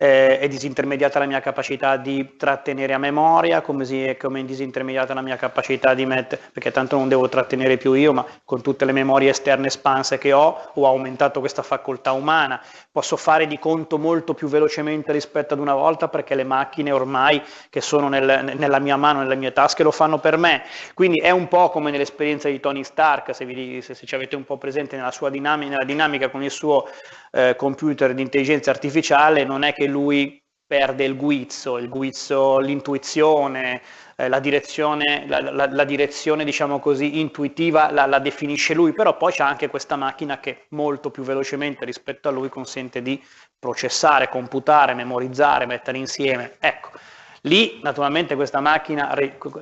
eh, 0.01 0.39
è 0.39 0.47
disintermediata 0.47 1.19
la 1.19 1.25
mia 1.25 1.41
capacità 1.41 1.97
di 1.97 2.37
trattenere 2.37 2.93
a 2.93 2.97
memoria, 2.97 3.59
come, 3.59 3.83
si, 3.83 4.01
è, 4.05 4.15
come 4.15 4.39
è 4.39 4.43
disintermediata 4.45 5.13
la 5.13 5.21
mia 5.21 5.35
capacità 5.35 5.93
di 5.93 6.05
mettere, 6.05 6.41
perché 6.53 6.71
tanto 6.71 6.95
non 6.95 7.09
devo 7.09 7.27
trattenere 7.27 7.75
più 7.75 7.91
io, 7.91 8.13
ma 8.13 8.25
con 8.45 8.61
tutte 8.61 8.85
le 8.85 8.93
memorie 8.93 9.31
esterne 9.31 9.67
espanse 9.67 10.17
che 10.17 10.31
ho, 10.31 10.71
ho 10.73 10.87
aumentato 10.87 11.41
questa 11.41 11.63
facoltà 11.63 12.13
umana, 12.13 12.61
posso 12.89 13.17
fare 13.17 13.45
di 13.45 13.59
conto 13.59 13.97
molto 13.97 14.33
più 14.33 14.47
velocemente 14.47 15.11
rispetto 15.11 15.53
ad 15.53 15.59
una 15.59 15.73
volta 15.73 16.07
perché 16.07 16.33
le 16.33 16.45
macchine 16.45 16.93
ormai 16.93 17.43
che 17.69 17.81
sono 17.81 18.07
nel, 18.07 18.53
nella 18.57 18.79
mia 18.79 18.95
mano, 18.95 19.19
nelle 19.19 19.35
mie 19.35 19.51
tasche, 19.51 19.83
lo 19.83 19.91
fanno 19.91 20.19
per 20.19 20.37
me. 20.37 20.63
Quindi 20.93 21.19
è 21.19 21.31
un 21.31 21.49
po' 21.49 21.69
come 21.71 21.91
nell'esperienza 21.91 22.47
di 22.47 22.61
Tony 22.61 22.85
Stark, 22.85 23.35
se, 23.35 23.43
vi, 23.43 23.81
se, 23.81 23.93
se 23.93 24.05
ci 24.05 24.15
avete 24.15 24.37
un 24.37 24.45
po' 24.45 24.57
presente 24.57 24.95
nella 24.95 25.11
sua 25.11 25.29
dinamica, 25.29 25.71
nella 25.71 25.83
dinamica 25.83 26.29
con 26.29 26.41
il 26.41 26.51
suo 26.51 26.87
eh, 27.31 27.55
computer 27.55 28.13
di 28.13 28.21
intelligenza 28.21 28.71
artificiale, 28.71 29.43
non 29.43 29.63
è 29.63 29.73
che 29.73 29.85
lui 29.85 30.41
perde 30.69 31.03
il 31.03 31.15
guizzo, 31.15 31.79
il 31.79 31.89
guizzo, 31.89 32.59
l'intuizione, 32.59 33.81
eh, 34.15 34.27
la 34.27 34.39
direzione, 34.39 35.25
la, 35.27 35.39
la, 35.39 35.67
la 35.67 35.83
direzione 35.83 36.43
diciamo 36.43 36.77
così, 36.79 37.19
intuitiva 37.19 37.89
la, 37.89 38.05
la 38.05 38.19
definisce 38.19 38.75
lui, 38.75 38.93
però 38.93 39.17
poi 39.17 39.31
c'è 39.31 39.41
anche 39.41 39.67
questa 39.67 39.95
macchina 39.95 40.39
che 40.39 40.67
molto 40.69 41.09
più 41.09 41.23
velocemente 41.23 41.85
rispetto 41.85 42.29
a 42.29 42.31
lui 42.31 42.49
consente 42.49 43.01
di 43.01 43.19
processare, 43.57 44.29
computare, 44.29 44.93
memorizzare, 44.93 45.65
mettere 45.65 45.97
insieme. 45.97 46.57
Ecco, 46.59 46.91
lì 47.41 47.79
naturalmente 47.81 48.35
questa 48.35 48.59
macchina 48.59 49.17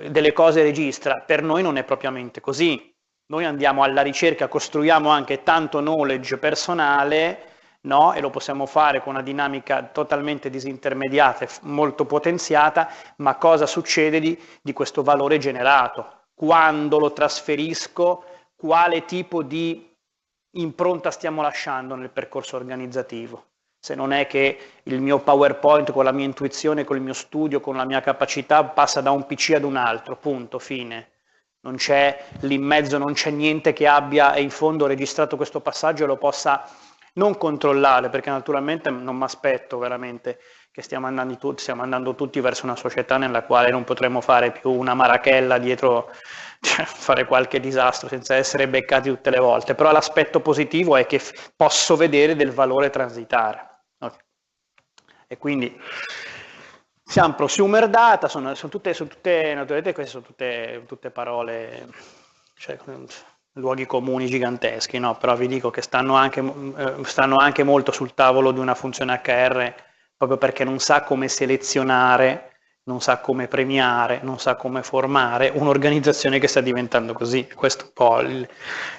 delle 0.09 0.33
cose 0.33 0.61
registra, 0.61 1.23
per 1.25 1.41
noi 1.41 1.61
non 1.63 1.77
è 1.77 1.85
propriamente 1.85 2.41
così. 2.41 2.93
Noi 3.27 3.45
andiamo 3.45 3.83
alla 3.83 4.01
ricerca, 4.01 4.49
costruiamo 4.49 5.09
anche 5.09 5.43
tanto 5.43 5.79
knowledge 5.79 6.37
personale 6.37 7.55
no? 7.87 8.13
e 8.13 8.21
lo 8.21 8.29
possiamo 8.29 8.67
fare 8.67 9.01
con 9.01 9.13
una 9.13 9.23
dinamica 9.23 9.81
totalmente 9.83 10.51
disintermediata 10.51 11.45
e 11.45 11.49
molto 11.61 12.05
potenziata, 12.05 12.89
ma 13.17 13.35
cosa 13.37 13.65
succede 13.65 14.19
di, 14.19 14.39
di 14.61 14.73
questo 14.73 15.01
valore 15.01 15.39
generato? 15.39 16.25
Quando 16.35 16.99
lo 16.99 17.13
trasferisco, 17.13 18.23
quale 18.55 19.05
tipo 19.05 19.41
di 19.41 19.91
impronta 20.51 21.09
stiamo 21.09 21.41
lasciando 21.41 21.95
nel 21.95 22.11
percorso 22.11 22.57
organizzativo? 22.57 23.45
Se 23.79 23.95
non 23.95 24.11
è 24.11 24.27
che 24.27 24.57
il 24.83 25.01
mio 25.01 25.19
PowerPoint 25.19 25.91
con 25.91 26.03
la 26.03 26.11
mia 26.11 26.25
intuizione, 26.25 26.83
con 26.83 26.97
il 26.97 27.01
mio 27.01 27.13
studio, 27.13 27.59
con 27.59 27.75
la 27.75 27.85
mia 27.85 28.01
capacità 28.01 28.63
passa 28.65 29.01
da 29.01 29.11
un 29.11 29.25
PC 29.25 29.53
ad 29.55 29.63
un 29.63 29.77
altro, 29.77 30.17
punto, 30.17 30.59
fine 30.59 31.11
non 31.67 31.75
c'è 31.75 32.25
lì 32.41 32.55
in 32.55 32.63
mezzo, 32.63 32.97
non 32.97 33.11
c'è 33.11 33.29
niente 33.29 33.73
che 33.73 33.87
abbia 33.87 34.37
in 34.37 34.49
fondo 34.49 34.85
registrato 34.85 35.35
questo 35.35 35.59
passaggio 35.59 36.05
e 36.05 36.07
lo 36.07 36.15
possa 36.15 36.63
non 37.17 37.37
controllare, 37.37 38.09
perché 38.09 38.29
naturalmente 38.29 38.89
non 38.89 39.15
mi 39.15 39.23
aspetto 39.23 39.77
veramente 39.77 40.39
che 40.71 40.81
stiamo 40.81 41.07
andando, 41.07 41.37
tutti, 41.37 41.61
stiamo 41.61 41.81
andando, 41.81 42.13
tutti 42.13 42.39
verso 42.39 42.65
una 42.65 42.75
società 42.75 43.17
nella 43.17 43.43
quale 43.43 43.71
non 43.71 43.83
potremo 43.83 44.21
fare 44.21 44.51
più 44.51 44.71
una 44.71 44.93
marachella 44.93 45.57
dietro, 45.57 46.11
cioè, 46.61 46.85
fare 46.85 47.25
qualche 47.25 47.59
disastro 47.59 48.07
senza 48.07 48.35
essere 48.35 48.67
beccati 48.67 49.09
tutte 49.09 49.31
le 49.31 49.39
volte, 49.39 49.73
però 49.73 49.91
l'aspetto 49.91 50.39
positivo 50.39 50.95
è 50.95 51.05
che 51.07 51.19
posso 51.55 51.95
vedere 51.95 52.35
del 52.35 52.51
valore 52.51 52.91
transitare. 52.91 53.81
Okay. 53.97 54.19
E 55.27 55.37
quindi 55.37 55.75
siamo 57.03 57.33
prosumer 57.33 57.89
data, 57.89 58.27
sono, 58.27 58.53
sono, 58.53 58.71
tutte, 58.71 58.93
sono 58.93 59.09
tutte, 59.09 59.53
naturalmente 59.55 59.93
queste 59.93 60.11
sono 60.11 60.25
tutte, 60.25 60.83
tutte 60.85 61.09
parole, 61.09 61.87
cioè, 62.55 62.77
luoghi 63.57 63.85
comuni 63.85 64.27
giganteschi, 64.27 64.99
no? 64.99 65.15
però 65.17 65.35
vi 65.35 65.47
dico 65.47 65.69
che 65.69 65.81
stanno 65.81 66.15
anche, 66.15 66.39
eh, 66.41 66.93
stanno 67.03 67.35
anche 67.37 67.63
molto 67.63 67.91
sul 67.91 68.13
tavolo 68.13 68.51
di 68.51 68.59
una 68.59 68.75
funzione 68.75 69.21
HR 69.23 69.73
proprio 70.17 70.37
perché 70.37 70.63
non 70.63 70.79
sa 70.79 71.03
come 71.03 71.27
selezionare, 71.27 72.57
non 72.87 73.01
sa 73.01 73.19
come 73.19 73.47
premiare, 73.47 74.19
non 74.23 74.39
sa 74.39 74.55
come 74.55 74.81
formare 74.81 75.51
un'organizzazione 75.53 76.39
che 76.39 76.47
sta 76.47 76.61
diventando 76.61 77.13
così. 77.13 77.47
Questo 77.53 77.83
è 77.83 77.85
un 77.85 77.91
po' 77.93 78.19
il, 78.21 78.47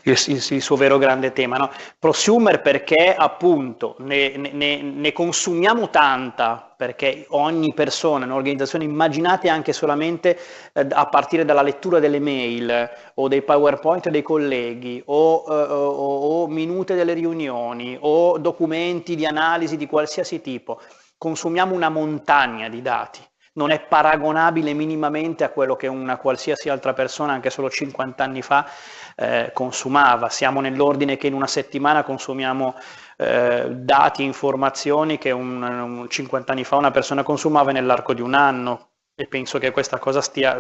il, 0.03 0.23
il, 0.27 0.47
il 0.51 0.63
suo 0.63 0.77
vero 0.77 0.99
grande 0.99 1.33
tema. 1.33 1.57
No? 1.57 1.71
Prosumer 1.99 2.61
perché 2.61 3.15
appunto 3.17 3.97
ne, 4.01 4.37
ne, 4.37 4.83
ne, 4.83 5.13
consumiamo 5.13 5.91
tanta, 5.91 6.68
perché 6.79 7.27
ogni 7.31 7.75
persona, 7.75 8.25
un'organizzazione, 8.25 8.85
immaginate 8.85 9.49
anche 9.49 9.73
solamente 9.73 10.39
eh, 10.73 10.87
a 10.89 11.07
partire 11.09 11.45
dalla 11.45 11.63
lettura 11.63 11.99
delle 11.99 12.21
mail 12.21 12.89
o 13.15 13.27
dei 13.27 13.43
PowerPoint 13.43 14.09
dei 14.11 14.23
colleghi 14.23 15.03
o, 15.07 15.45
eh, 15.49 15.53
o, 15.53 16.43
o 16.43 16.47
minute 16.47 16.95
delle 16.95 17.15
riunioni 17.15 17.99
o 17.99 18.39
documenti 18.39 19.17
di 19.17 19.27
analisi 19.27 19.77
di 19.77 19.89
qualsiasi 19.89 20.41
tipo, 20.41 20.81
consumiamo 21.19 21.75
una 21.75 21.89
montagna 21.89 22.69
di 22.69 22.81
dati 22.81 23.23
non 23.59 23.71
è 23.73 23.81
paragonabile 23.81 24.73
minimamente 24.73 25.43
a 25.43 25.51
quello 25.51 25.75
che 25.75 25.89
una 25.89 26.17
qualsiasi 26.17 26.69
altra 26.69 26.93
persona 26.95 27.33
anche 27.33 27.51
solo 27.51 27.69
50 27.69 28.23
anni 28.23 28.41
fa 28.41 28.71
eh, 29.17 29.51
consumava. 29.53 30.29
Siamo 30.29 30.61
nell'ordine 30.61 31.17
che 31.17 31.27
in 31.27 31.35
una 31.35 31.49
settimana 31.49 32.05
consumiamo 32.05 32.77
eh, 33.17 33.67
dati, 33.69 34.23
informazioni 34.23 35.19
che 35.19 35.33
un, 35.33 35.61
un 35.61 36.09
50 36.09 36.53
anni 36.53 36.63
fa 36.63 36.77
una 36.77 36.93
persona 36.93 37.25
consumava 37.25 37.73
nell'arco 37.73 38.15
di 38.15 38.21
un 38.23 38.35
anno 38.35 38.91
e 39.17 39.27
penso 39.27 39.59
che 39.59 39.73
questa 39.73 39.99
cosa 39.99 40.21
stia, 40.21 40.55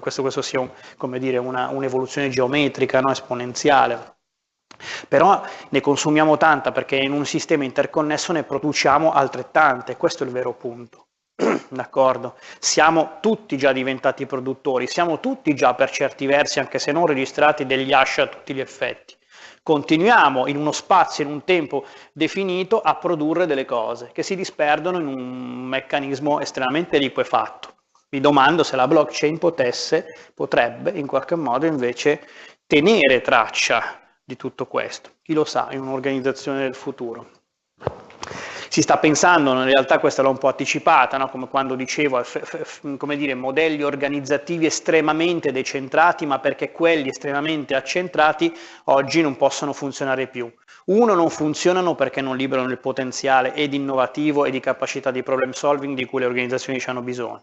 questo, 0.00 0.22
questo 0.22 0.42
sia 0.42 0.58
un, 0.58 1.18
dire, 1.18 1.38
una, 1.38 1.68
un'evoluzione 1.68 2.28
geometrica, 2.28 3.00
no? 3.00 3.12
esponenziale. 3.12 4.16
Però 5.06 5.40
ne 5.68 5.80
consumiamo 5.80 6.36
tanta 6.36 6.72
perché 6.72 6.96
in 6.96 7.12
un 7.12 7.24
sistema 7.24 7.62
interconnesso 7.62 8.32
ne 8.32 8.42
produciamo 8.42 9.12
altrettante, 9.12 9.96
questo 9.96 10.24
è 10.24 10.26
il 10.26 10.32
vero 10.32 10.52
punto. 10.54 11.09
D'accordo? 11.68 12.36
Siamo 12.58 13.18
tutti 13.20 13.56
già 13.56 13.72
diventati 13.72 14.26
produttori, 14.26 14.86
siamo 14.86 15.20
tutti 15.20 15.54
già 15.54 15.74
per 15.74 15.90
certi 15.90 16.26
versi, 16.26 16.58
anche 16.58 16.78
se 16.78 16.92
non 16.92 17.06
registrati, 17.06 17.66
degli 17.66 17.92
hash 17.92 18.18
a 18.18 18.26
tutti 18.26 18.54
gli 18.54 18.60
effetti. 18.60 19.16
Continuiamo 19.62 20.46
in 20.46 20.56
uno 20.56 20.72
spazio, 20.72 21.24
in 21.24 21.30
un 21.30 21.44
tempo 21.44 21.84
definito, 22.12 22.80
a 22.80 22.96
produrre 22.96 23.46
delle 23.46 23.64
cose 23.64 24.10
che 24.12 24.22
si 24.22 24.34
disperdono 24.34 24.98
in 24.98 25.06
un 25.06 25.64
meccanismo 25.64 26.40
estremamente 26.40 26.98
liquefatto. 26.98 27.74
Mi 28.10 28.20
domando 28.20 28.62
se 28.62 28.76
la 28.76 28.88
blockchain 28.88 29.38
potesse, 29.38 30.32
potrebbe 30.34 30.90
in 30.90 31.06
qualche 31.06 31.36
modo 31.36 31.66
invece 31.66 32.26
tenere 32.66 33.20
traccia 33.20 34.00
di 34.24 34.36
tutto 34.36 34.66
questo. 34.66 35.10
Chi 35.22 35.32
lo 35.32 35.44
sa, 35.44 35.68
in 35.70 35.80
un'organizzazione 35.80 36.60
del 36.60 36.74
futuro 36.74 37.30
si 38.70 38.82
sta 38.82 38.98
pensando, 38.98 39.50
in 39.50 39.64
realtà 39.64 39.98
questa 39.98 40.22
l'ho 40.22 40.30
un 40.30 40.38
po' 40.38 40.46
anticipata, 40.46 41.16
no? 41.16 41.28
come 41.28 41.48
quando 41.48 41.74
dicevo, 41.74 42.24
come 42.98 43.16
dire, 43.16 43.34
modelli 43.34 43.82
organizzativi 43.82 44.66
estremamente 44.66 45.50
decentrati, 45.50 46.24
ma 46.24 46.38
perché 46.38 46.70
quelli 46.70 47.08
estremamente 47.08 47.74
accentrati 47.74 48.56
oggi 48.84 49.22
non 49.22 49.36
possono 49.36 49.72
funzionare 49.72 50.28
più. 50.28 50.48
Uno, 50.84 51.14
non 51.14 51.30
funzionano 51.30 51.96
perché 51.96 52.20
non 52.20 52.36
liberano 52.36 52.70
il 52.70 52.78
potenziale 52.78 53.54
ed 53.54 53.74
innovativo 53.74 54.44
e 54.44 54.52
di 54.52 54.60
capacità 54.60 55.10
di 55.10 55.24
problem 55.24 55.50
solving 55.50 55.96
di 55.96 56.04
cui 56.04 56.20
le 56.20 56.26
organizzazioni 56.26 56.80
hanno 56.86 57.02
bisogno. 57.02 57.42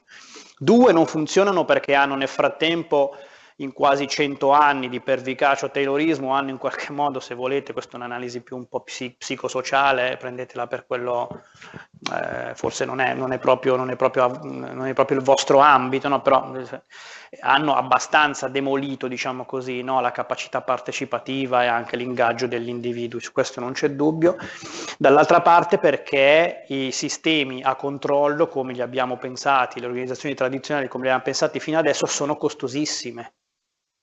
Due, 0.58 0.94
non 0.94 1.06
funzionano 1.08 1.66
perché 1.66 1.94
hanno 1.94 2.16
nel 2.16 2.30
frattempo 2.30 3.18
in 3.60 3.74
quasi 3.74 4.08
100 4.08 4.52
anni 4.52 4.88
di 4.88 5.00
pervicacio 5.00 5.72
taylorismo 5.72 6.32
hanno 6.32 6.52
in 6.52 6.58
qualche 6.58 6.92
modo, 6.92 7.20
se 7.20 7.34
volete, 7.34 7.74
questa 7.74 7.94
è 7.94 7.96
un'analisi 7.96 8.42
più 8.42 8.56
un 8.56 8.68
po' 8.68 8.84
psicosociale, 8.84 10.18
prendetela 10.18 10.68
per 10.68 10.86
quello, 10.86 11.44
eh, 12.14 12.54
forse 12.54 12.86
non 12.86 13.00
è, 13.00 13.16
non, 13.16 13.32
è 13.32 13.40
proprio, 13.40 13.76
non, 13.76 13.90
è 13.90 13.96
proprio, 13.96 14.40
non 14.44 14.86
è, 14.86 14.94
proprio, 14.94 15.18
il 15.18 15.24
vostro 15.24 15.58
ambito, 15.58 16.08
no? 16.08 16.22
però 16.22 16.54
eh, 16.56 16.82
hanno 17.40 17.76
abbastanza 17.76 18.48
demolito, 18.48 19.08
diciamo 19.08 19.44
così, 19.46 19.82
no? 19.82 20.02
la 20.02 20.12
capacità 20.12 20.62
partecipativa 20.62 21.64
e 21.64 21.68
anche 21.68 21.96
l'ingaggio 21.96 22.46
degli 22.46 22.70
individui, 22.70 23.22
su 23.22 23.32
questo 23.32 23.60
non 23.60 23.72
c'è 23.74 23.90
dubbio. 23.90 24.36
Dall'altra 25.00 25.42
parte 25.42 25.80
perché 25.80 26.66
i 26.68 26.92
sistemi 26.92 27.64
a 27.64 27.74
controllo, 27.74 28.48
come 28.48 28.74
li 28.74 28.82
abbiamo 28.82 29.18
pensati, 29.18 29.80
le 29.80 29.88
organizzazioni 29.88 30.36
tradizionali 30.36 30.88
come 30.88 31.06
li 31.06 31.10
abbiamo 31.10 31.26
pensati 31.26 31.60
fino 31.60 31.80
adesso, 31.80 32.06
sono 32.06 32.38
costosissime 32.38 33.32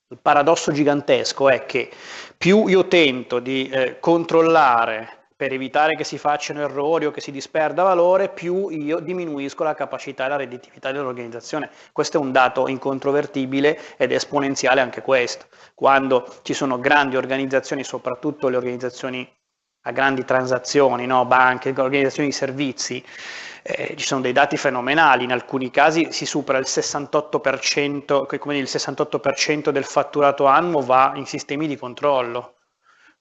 il 0.09 0.19
paradosso 0.21 0.71
gigantesco 0.71 1.49
è 1.49 1.65
che 1.65 1.89
più 2.37 2.67
io 2.67 2.87
tento 2.87 3.39
di 3.39 3.67
eh, 3.69 3.99
controllare 3.99 5.23
per 5.35 5.51
evitare 5.51 5.95
che 5.95 6.03
si 6.03 6.17
facciano 6.17 6.61
errori 6.61 7.05
o 7.05 7.11
che 7.11 7.21
si 7.21 7.31
disperda 7.31 7.83
valore, 7.83 8.29
più 8.29 8.69
io 8.69 8.99
diminuisco 8.99 9.63
la 9.63 9.73
capacità 9.73 10.25
e 10.25 10.29
la 10.29 10.35
redditività 10.37 10.91
dell'organizzazione. 10.91 11.69
Questo 11.91 12.17
è 12.17 12.21
un 12.21 12.31
dato 12.31 12.67
incontrovertibile 12.67 13.97
ed 13.97 14.11
esponenziale 14.11 14.79
anche 14.79 15.01
questo. 15.01 15.47
Quando 15.73 16.25
ci 16.43 16.53
sono 16.53 16.79
grandi 16.79 17.17
organizzazioni, 17.17 17.83
soprattutto 17.83 18.47
le 18.47 18.55
organizzazioni 18.55 19.29
a 19.87 19.91
grandi 19.91 20.25
transazioni, 20.25 21.05
no? 21.05 21.25
banche, 21.25 21.73
organizzazioni 21.75 22.29
di 22.29 22.35
servizi, 22.35 23.03
eh, 23.61 23.95
ci 23.95 24.05
sono 24.05 24.21
dei 24.21 24.31
dati 24.31 24.57
fenomenali, 24.57 25.23
in 25.23 25.31
alcuni 25.31 25.71
casi 25.71 26.11
si 26.11 26.25
supera 26.25 26.57
il 26.57 26.65
68%, 26.67 28.37
come 28.37 28.57
il 28.57 28.65
68% 28.65 29.69
del 29.69 29.83
fatturato 29.83 30.45
annuo 30.45 30.81
va 30.81 31.13
in 31.15 31.25
sistemi 31.25 31.67
di 31.67 31.75
controllo. 31.75 32.53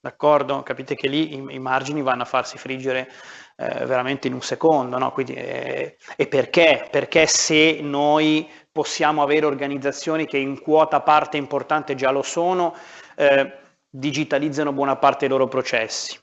D'accordo? 0.00 0.62
Capite 0.62 0.94
che 0.96 1.08
lì 1.08 1.34
i, 1.34 1.54
i 1.54 1.58
margini 1.58 2.02
vanno 2.02 2.22
a 2.22 2.26
farsi 2.26 2.58
friggere 2.58 3.10
eh, 3.56 3.86
veramente 3.86 4.26
in 4.26 4.34
un 4.34 4.42
secondo, 4.42 4.98
no? 4.98 5.12
Quindi, 5.12 5.32
eh, 5.34 5.96
e 6.16 6.26
perché? 6.26 6.88
Perché 6.90 7.26
se 7.26 7.80
noi 7.80 8.46
possiamo 8.70 9.22
avere 9.22 9.46
organizzazioni 9.46 10.26
che 10.26 10.36
in 10.36 10.60
quota 10.60 11.00
parte 11.00 11.38
importante 11.38 11.94
già 11.94 12.10
lo 12.10 12.22
sono, 12.22 12.74
eh, 13.16 13.52
digitalizzano 13.88 14.72
buona 14.72 14.96
parte 14.96 15.20
dei 15.20 15.28
loro 15.28 15.48
processi. 15.48 16.18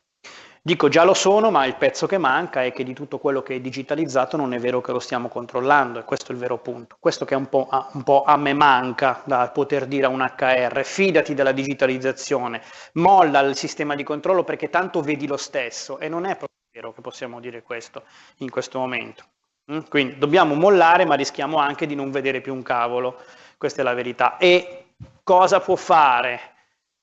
Dico 0.64 0.90
già 0.90 1.04
lo 1.04 1.16
sono, 1.16 1.50
ma 1.50 1.66
il 1.66 1.76
pezzo 1.76 2.06
che 2.06 2.20
manca 2.20 2.64
è 2.64 2.72
che 2.72 2.84
di 2.84 2.94
tutto 2.94 3.18
quello 3.18 3.42
che 3.42 3.56
è 3.56 3.60
digitalizzato 3.60 4.38
non 4.38 4.54
è 4.54 4.60
vero 4.60 4.80
che 4.80 4.92
lo 4.92 5.00
stiamo 5.00 5.28
controllando 5.28 5.98
e 5.98 6.04
questo 6.04 6.28
è 6.32 6.36
il 6.36 6.38
vero 6.40 6.60
punto. 6.60 6.98
Questo 7.00 7.26
che 7.26 7.34
un 7.34 7.50
po', 7.50 7.68
a, 7.68 7.90
un 7.94 8.04
po' 8.04 8.24
a 8.24 8.38
me 8.38 8.54
manca 8.54 9.24
da 9.26 9.50
poter 9.50 9.88
dire 9.88 10.06
a 10.06 10.10
un 10.10 10.22
HR, 10.22 10.84
fidati 10.84 11.34
della 11.34 11.52
digitalizzazione, 11.52 12.62
molla 12.94 13.40
il 13.40 13.56
sistema 13.56 13.96
di 13.96 14.04
controllo 14.04 14.44
perché 14.44 14.70
tanto 14.70 15.02
vedi 15.02 15.26
lo 15.26 15.38
stesso 15.38 15.98
e 15.98 16.08
non 16.08 16.26
è 16.26 16.36
proprio 16.36 16.50
vero 16.72 16.94
che 16.94 17.02
possiamo 17.02 17.40
dire 17.40 17.64
questo 17.64 18.04
in 18.38 18.52
questo 18.52 18.78
momento. 18.78 19.24
Mm? 19.72 19.80
Quindi 19.90 20.20
dobbiamo 20.20 20.54
mollare 20.54 21.06
ma 21.06 21.16
rischiamo 21.16 21.58
anche 21.58 21.88
di 21.88 21.96
non 21.96 22.12
vedere 22.12 22.40
più 22.40 22.54
un 22.54 22.62
cavolo, 22.62 23.20
questa 23.58 23.82
è 23.82 23.84
la 23.84 23.96
verità. 23.96 24.38
E 24.38 24.94
cosa 25.24 25.60
può 25.60 25.76
fare 25.76 26.51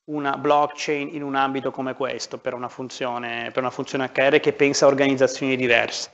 una 0.09 0.37
blockchain 0.37 1.15
in 1.15 1.23
un 1.23 1.35
ambito 1.35 1.71
come 1.71 1.95
questo 1.95 2.39
per 2.39 2.55
una 2.55 2.69
funzione, 2.69 3.51
per 3.53 3.63
una 3.63 3.71
funzione 3.71 4.11
HR 4.13 4.41
che 4.41 4.53
pensa 4.53 4.85
a 4.85 4.89
organizzazioni 4.89 5.57
diverse. 5.57 6.11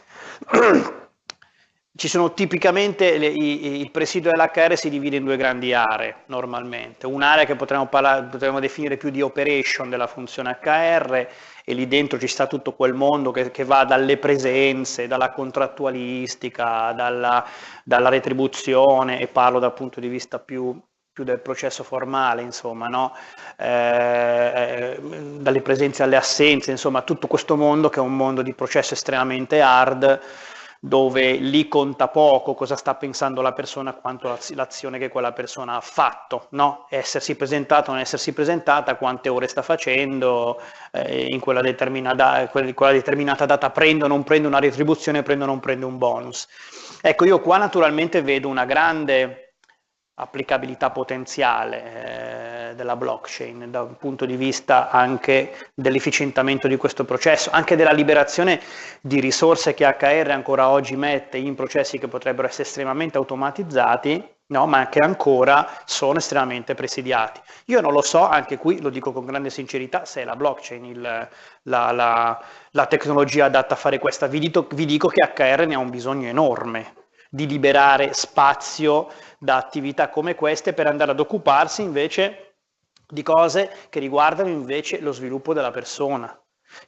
Ci 1.97 2.09
sono 2.09 2.35
tipicamente 2.35 3.19
le, 3.19 3.29
i, 3.29 3.79
il 3.79 3.93
presidio 3.93 4.33
dell'HR 4.33 4.77
si 4.77 4.91
divide 4.91 5.19
in 5.19 5.25
due 5.25 5.37
grandi 5.37 5.73
aree 5.73 6.25
normalmente, 6.27 7.07
un'area 7.07 7.45
che 7.45 7.55
potremmo, 7.55 7.87
parlare, 7.87 8.25
potremmo, 8.25 8.59
definire 8.59 8.97
più 8.97 9.11
di 9.11 9.23
operation 9.23 9.91
della 9.91 10.09
funzione 10.09 10.59
HR 10.61 11.29
e 11.65 11.73
lì 11.73 11.87
dentro 11.87 12.19
ci 12.19 12.27
sta 12.27 12.49
tutto 12.49 12.73
quel 12.73 12.95
mondo 12.95 13.31
che, 13.31 13.53
che 13.53 13.63
va 13.63 13.85
dalle 13.85 14.17
presenze, 14.17 15.07
dalla 15.07 15.31
contrattualistica, 15.31 16.93
dalla, 16.93 17.47
dalla 17.85 18.09
retribuzione 18.09 19.21
e 19.21 19.29
parlo 19.29 19.61
dal 19.61 19.73
punto 19.73 20.01
di 20.01 20.09
vista 20.09 20.41
più 20.41 20.77
più 21.15 21.23
del 21.23 21.39
processo 21.39 21.85
formale, 21.85 22.43
insomma, 22.43 22.89
no? 22.89 23.15
eh, 23.57 24.99
dalle 25.39 25.61
presenze 25.61 26.03
alle 26.03 26.17
assenze, 26.17 26.73
insomma, 26.73 27.03
tutto 27.03 27.29
questo 27.29 27.57
mondo 27.57 27.89
che 27.89 28.01
è 28.01 28.03
un 28.03 28.17
mondo 28.17 28.43
di 28.43 28.53
processo 28.53 28.95
estremamente 28.95 29.61
hard, 29.61 30.21
dove 30.81 31.35
lì 31.35 31.69
conta 31.69 32.09
poco 32.09 32.55
cosa 32.55 32.75
sta 32.75 32.97
pensando 32.97 33.43
la 33.43 33.53
persona 33.53 33.95
quanto 33.95 34.37
l'azione 34.55 34.99
che 34.99 35.09
quella 35.09 35.31
persona 35.31 35.77
ha 35.77 35.81
fatto, 35.81 36.49
no? 36.51 36.87
essersi 36.91 37.37
presentata 37.37 37.91
o 37.91 37.95
non 37.95 38.03
essersi 38.03 38.33
presentata, 38.33 38.97
quante 38.97 39.29
ore 39.29 39.47
sta 39.47 39.63
facendo, 39.63 40.61
eh, 40.91 41.27
in 41.27 41.39
quella 41.39 41.61
determinata, 41.61 42.49
quella 42.49 42.91
determinata 42.91 43.47
data 43.47 43.71
prendo 43.71 44.07
o 44.07 44.09
non 44.09 44.25
prendo 44.25 44.49
una 44.49 44.59
retribuzione, 44.59 45.23
prendo 45.23 45.45
o 45.45 45.47
non 45.47 45.61
prendo 45.61 45.87
un 45.87 45.97
bonus. 45.97 46.49
Ecco, 47.01 47.25
io 47.25 47.39
qua 47.41 47.57
naturalmente 47.57 48.21
vedo 48.21 48.49
una 48.49 48.65
grande 48.65 49.44
applicabilità 50.17 50.91
potenziale 50.91 52.71
eh, 52.71 52.75
della 52.77 52.95
blockchain 52.95 53.71
da 53.71 53.83
un 53.83 53.97
punto 53.97 54.25
di 54.27 54.37
vista 54.37 54.89
anche 54.91 55.71
dell'efficientamento 55.75 56.69
di 56.69 56.77
questo 56.77 57.05
processo, 57.05 57.51
anche 57.51 57.75
della 57.75 57.93
liberazione 57.93 58.61
di 59.01 59.19
risorse 59.19 59.75
che 59.75 59.85
HR 59.85 60.31
ancora 60.31 60.69
oggi 60.69 60.95
mette 60.97 61.39
in 61.39 61.55
processi 61.57 61.99
che 61.99 62.07
potrebbero 62.07 62.47
essere 62.47 62.63
estremamente 62.63 63.19
automatizzati, 63.19 64.25
no, 64.47 64.67
ma 64.67 64.89
che 64.89 65.01
ancora 65.01 65.69
sono 65.85 66.19
estremamente 66.19 66.75
presidiati. 66.75 67.41
Io 67.67 67.81
non 67.81 67.93
lo 67.93 68.03
so, 68.03 68.29
anche 68.29 68.57
qui 68.57 68.81
lo 68.81 68.91
dico 68.91 69.13
con 69.13 69.27
grande 69.27 69.51
sincerità, 69.51 70.05
se 70.05 70.23
è 70.23 70.25
la 70.25 70.37
blockchain 70.37 70.85
il, 70.85 71.01
la, 71.63 71.91
la, 71.91 72.45
la, 72.71 72.87
tecnologia 72.87 73.47
adatta 73.47 73.75
a 73.75 73.77
fare 73.77 73.99
questa. 73.99 74.29
Vi 74.29 74.39
dico, 74.39 74.67
vi 74.75 74.87
dico 74.87 75.09
che 75.09 75.29
HR 75.35 75.67
ne 75.67 75.75
ha 75.75 75.79
un 75.79 75.91
bisogno 75.91 76.29
enorme 76.29 77.03
di 77.35 77.49
liberare 77.49 78.13
spazio 78.13 79.09
da 79.45 79.57
attività 79.57 80.09
come 80.09 80.35
queste 80.35 80.73
per 80.73 80.87
andare 80.87 81.11
ad 81.11 81.21
occuparsi 81.21 81.83
invece 81.83 82.55
di 83.07 83.23
cose 83.23 83.71
che 83.91 84.01
riguardano 84.01 84.49
invece 84.49 85.01
lo 85.01 85.13
sviluppo 85.13 85.53
della 85.53 85.71
persona, 85.71 86.37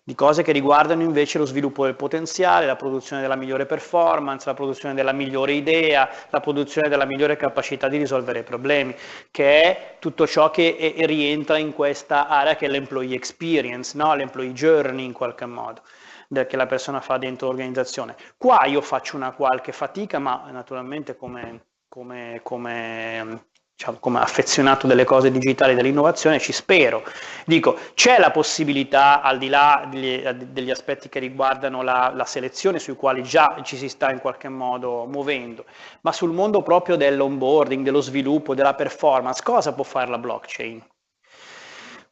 di 0.02 0.14
cose 0.14 0.42
che 0.42 0.52
riguardano 0.52 1.02
invece 1.02 1.36
lo 1.36 1.44
sviluppo 1.44 1.84
del 1.84 1.94
potenziale, 1.94 2.64
la 2.64 2.74
produzione 2.74 3.20
della 3.20 3.36
migliore 3.36 3.66
performance, 3.66 4.46
la 4.46 4.54
produzione 4.54 4.94
della 4.94 5.12
migliore 5.12 5.52
idea, 5.52 6.08
la 6.30 6.40
produzione 6.40 6.88
della 6.88 7.04
migliore 7.04 7.36
capacità 7.36 7.88
di 7.88 7.98
risolvere 7.98 8.38
i 8.38 8.42
problemi, 8.42 8.96
che 9.30 9.62
è 9.62 9.96
tutto 9.98 10.26
ciò 10.26 10.50
che 10.50 10.94
è, 10.96 11.04
rientra 11.04 11.58
in 11.58 11.74
questa 11.74 12.26
area 12.26 12.56
che 12.56 12.64
è 12.64 12.68
l'employee 12.70 13.14
experience, 13.14 13.94
no? 13.96 14.14
l'employee 14.14 14.54
journey 14.54 15.04
in 15.04 15.12
qualche 15.12 15.44
modo 15.44 15.82
che 16.28 16.56
la 16.56 16.66
persona 16.66 17.00
fa 17.00 17.18
dentro 17.18 17.46
l'organizzazione. 17.48 18.16
Qua 18.36 18.64
io 18.64 18.80
faccio 18.80 19.14
una 19.14 19.30
qualche 19.30 19.70
fatica, 19.70 20.18
ma 20.18 20.48
naturalmente 20.50 21.14
come 21.14 21.65
come, 21.96 22.40
come, 22.42 23.46
diciamo, 23.74 23.96
come 23.98 24.18
affezionato 24.18 24.86
delle 24.86 25.04
cose 25.04 25.30
digitali 25.30 25.72
e 25.72 25.76
dell'innovazione 25.76 26.38
ci 26.38 26.52
spero. 26.52 27.02
Dico, 27.46 27.78
c'è 27.94 28.18
la 28.18 28.30
possibilità, 28.30 29.22
al 29.22 29.38
di 29.38 29.48
là 29.48 29.88
degli, 29.90 30.20
degli 30.20 30.70
aspetti 30.70 31.08
che 31.08 31.20
riguardano 31.20 31.80
la, 31.80 32.12
la, 32.14 32.26
selezione, 32.26 32.80
sui 32.80 32.96
quali 32.96 33.22
già 33.22 33.62
ci 33.62 33.78
si 33.78 33.88
sta 33.88 34.10
in 34.10 34.18
qualche 34.18 34.50
modo 34.50 35.06
muovendo, 35.06 35.64
ma 36.02 36.12
sul 36.12 36.32
mondo 36.32 36.60
proprio 36.60 36.96
dell'onboarding, 36.96 37.82
dello 37.82 38.02
sviluppo, 38.02 38.54
della 38.54 38.74
performance, 38.74 39.42
cosa 39.42 39.72
può 39.72 39.84
fare 39.84 40.10
la 40.10 40.18
blockchain? 40.18 40.84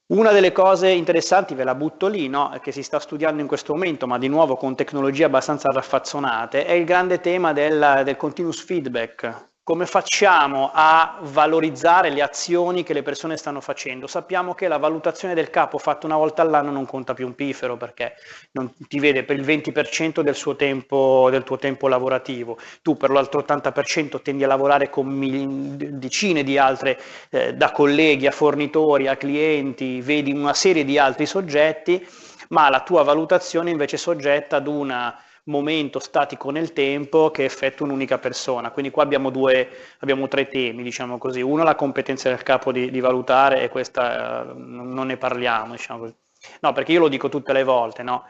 Una 0.07 0.33
delle 0.33 0.53
cose 0.53 0.89
interessanti, 0.89 1.55
ve 1.55 1.65
la 1.65 1.75
butto 1.75 2.07
lì, 2.07 2.27
no? 2.27 2.59
che 2.63 2.73
si 2.73 2.83
sta 2.83 2.99
studiando 2.99 3.43
in 3.43 3.49
questo 3.49 3.75
momento, 3.75 4.07
ma 4.07 4.17
di 4.17 4.29
nuovo 4.29 4.57
con 4.57 4.75
tecnologie 4.75 5.25
abbastanza 5.25 5.71
raffazzonate, 5.71 6.65
è 6.65 6.73
il 6.73 6.87
grande 6.87 7.21
tema 7.21 7.53
del, 7.53 8.01
del 8.03 8.17
continuous 8.17 8.63
feedback, 8.65 9.53
come 9.65 9.87
facciamo 9.87 10.71
a 10.75 11.21
valorizzare 11.23 12.11
le 12.11 12.21
azioni 12.21 12.83
che 12.83 12.93
le 12.93 13.03
persone 13.03 13.39
stanno 13.39 13.63
facendo? 13.63 14.07
Sappiamo 14.07 14.53
che 14.53 14.69
la 14.69 14.77
valutazione 14.77 15.33
del 15.33 15.49
capo 15.49 15.79
fatta 15.79 16.05
una 16.05 16.19
volta 16.19 16.43
all'anno 16.43 16.71
non 16.71 16.85
conta 16.85 17.15
più 17.15 17.25
un 17.25 17.35
pifero 17.35 17.79
perché 17.79 18.13
non 18.51 18.71
ti 18.87 19.01
vede 19.01 19.25
per 19.25 19.39
il 19.39 19.45
20% 19.47 20.21
del, 20.21 20.37
tempo, 20.57 21.29
del 21.31 21.45
tuo 21.45 21.57
tempo 21.57 21.89
lavorativo, 21.89 22.59
tu 22.83 22.99
per 22.99 23.09
l'altro 23.09 23.41
80% 23.41 24.21
tendi 24.21 24.45
a 24.45 24.49
lavorare 24.49 24.91
con 24.91 25.77
decine 25.79 26.43
di 26.43 26.59
altre, 26.59 27.01
eh, 27.31 27.55
da 27.55 27.73
colleghi 27.73 28.27
a 28.27 28.33
fornitori, 28.33 29.09
a 29.09 29.17
clienti, 29.17 30.03
vedi 30.03 30.31
una 30.31 30.53
serie 30.53 30.85
di 30.85 30.99
altri 30.99 31.25
soggetti, 31.25 32.07
ma 32.49 32.69
la 32.69 32.83
tua 32.83 33.03
valutazione 33.03 33.71
invece 33.71 33.97
è 33.97 33.99
soggetta 33.99 34.57
ad 34.57 34.67
una 34.67 35.19
momento 35.45 35.99
statico 35.99 36.51
nel 36.51 36.73
tempo 36.73 37.31
che 37.31 37.45
effettua 37.45 37.87
un'unica 37.87 38.19
persona. 38.19 38.71
Quindi 38.71 38.91
qua 38.91 39.03
abbiamo, 39.03 39.31
due, 39.31 39.69
abbiamo 39.99 40.29
tre 40.29 40.49
temi, 40.49 40.83
diciamo 40.83 41.19
così. 41.19 41.41
Uno 41.43 41.63
la 41.63 41.75
competenza 41.75 42.29
del 42.29 42.43
capo 42.43 42.73
di, 42.73 42.91
di 42.91 43.01
valutare 43.01 43.63
e 43.63 43.69
questa 43.69 44.43
eh, 44.43 44.53
non 44.55 45.07
ne 45.07 45.17
parliamo, 45.17 45.73
diciamo 45.73 46.01
così. 46.01 46.15
No, 46.61 46.73
perché 46.73 46.93
io 46.93 47.01
lo 47.01 47.09
dico 47.09 47.29
tutte 47.29 47.53
le 47.53 47.65
volte, 47.65 48.03
no? 48.03 48.25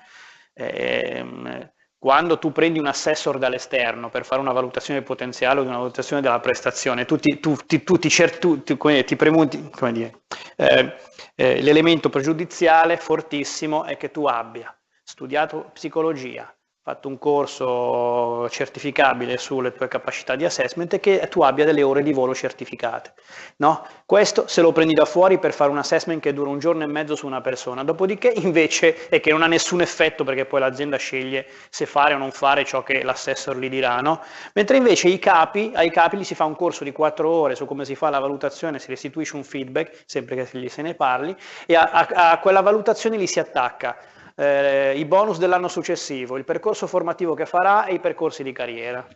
Eh, 0.52 1.72
quando 2.04 2.38
tu 2.38 2.52
prendi 2.52 2.78
un 2.78 2.86
assessor 2.86 3.38
dall'esterno 3.38 4.10
per 4.10 4.26
fare 4.26 4.40
una 4.40 4.52
valutazione 4.52 4.98
del 4.98 5.08
potenziale 5.08 5.60
o 5.60 5.62
una 5.62 5.78
valutazione 5.78 6.20
della 6.20 6.38
prestazione, 6.38 7.06
tu 7.06 7.16
ti, 7.16 7.40
tu, 7.40 7.56
ti, 7.66 7.82
tu 7.82 7.96
ti, 7.96 8.10
certu, 8.10 8.62
ti, 8.62 8.76
ti 9.04 9.16
premunti, 9.16 9.70
come 9.70 9.92
dire, 9.92 10.20
eh, 10.56 10.96
eh, 11.34 11.62
l'elemento 11.62 12.10
pregiudiziale 12.10 12.98
fortissimo 12.98 13.84
è 13.84 13.96
che 13.96 14.10
tu 14.10 14.26
abbia 14.26 14.76
studiato 15.02 15.70
psicologia, 15.72 16.54
fatto 16.84 17.08
un 17.08 17.18
corso 17.18 18.46
certificabile 18.50 19.38
sulle 19.38 19.72
tue 19.72 19.88
capacità 19.88 20.36
di 20.36 20.44
assessment 20.44 20.92
e 20.92 21.00
che 21.00 21.28
tu 21.30 21.40
abbia 21.40 21.64
delle 21.64 21.82
ore 21.82 22.02
di 22.02 22.12
volo 22.12 22.34
certificate. 22.34 23.14
No? 23.56 23.86
Questo 24.04 24.46
se 24.48 24.60
lo 24.60 24.70
prendi 24.70 24.92
da 24.92 25.06
fuori 25.06 25.38
per 25.38 25.54
fare 25.54 25.70
un 25.70 25.78
assessment 25.78 26.20
che 26.20 26.34
dura 26.34 26.50
un 26.50 26.58
giorno 26.58 26.82
e 26.82 26.86
mezzo 26.86 27.16
su 27.16 27.24
una 27.24 27.40
persona, 27.40 27.84
dopodiché 27.84 28.34
invece 28.36 29.08
è 29.08 29.18
che 29.20 29.30
non 29.30 29.40
ha 29.40 29.46
nessun 29.46 29.80
effetto 29.80 30.24
perché 30.24 30.44
poi 30.44 30.60
l'azienda 30.60 30.98
sceglie 30.98 31.46
se 31.70 31.86
fare 31.86 32.12
o 32.12 32.18
non 32.18 32.32
fare 32.32 32.66
ciò 32.66 32.82
che 32.82 33.02
l'assessor 33.02 33.56
gli 33.56 33.70
dirà, 33.70 34.02
no? 34.02 34.20
mentre 34.52 34.76
invece 34.76 35.08
i 35.08 35.18
capi, 35.18 35.72
ai 35.74 35.90
capi 35.90 36.18
gli 36.18 36.24
si 36.24 36.34
fa 36.34 36.44
un 36.44 36.54
corso 36.54 36.84
di 36.84 36.92
quattro 36.92 37.30
ore 37.30 37.54
su 37.54 37.64
come 37.64 37.86
si 37.86 37.94
fa 37.94 38.10
la 38.10 38.18
valutazione, 38.18 38.78
si 38.78 38.88
restituisce 38.88 39.36
un 39.36 39.44
feedback, 39.44 40.02
sempre 40.04 40.36
che 40.36 40.58
gli 40.58 40.68
se 40.68 40.82
ne 40.82 40.92
parli, 40.92 41.34
e 41.64 41.76
a, 41.76 41.88
a, 41.90 42.30
a 42.32 42.38
quella 42.40 42.60
valutazione 42.60 43.16
gli 43.16 43.26
si 43.26 43.40
attacca 43.40 43.96
eh, 44.36 44.94
i 44.96 45.04
bonus 45.04 45.38
dell'anno 45.38 45.68
successivo, 45.68 46.36
il 46.36 46.44
percorso 46.44 46.86
formativo 46.86 47.34
che 47.34 47.46
farà 47.46 47.86
e 47.86 47.94
i 47.94 48.00
percorsi 48.00 48.42
di 48.42 48.52
carriera. 48.52 49.06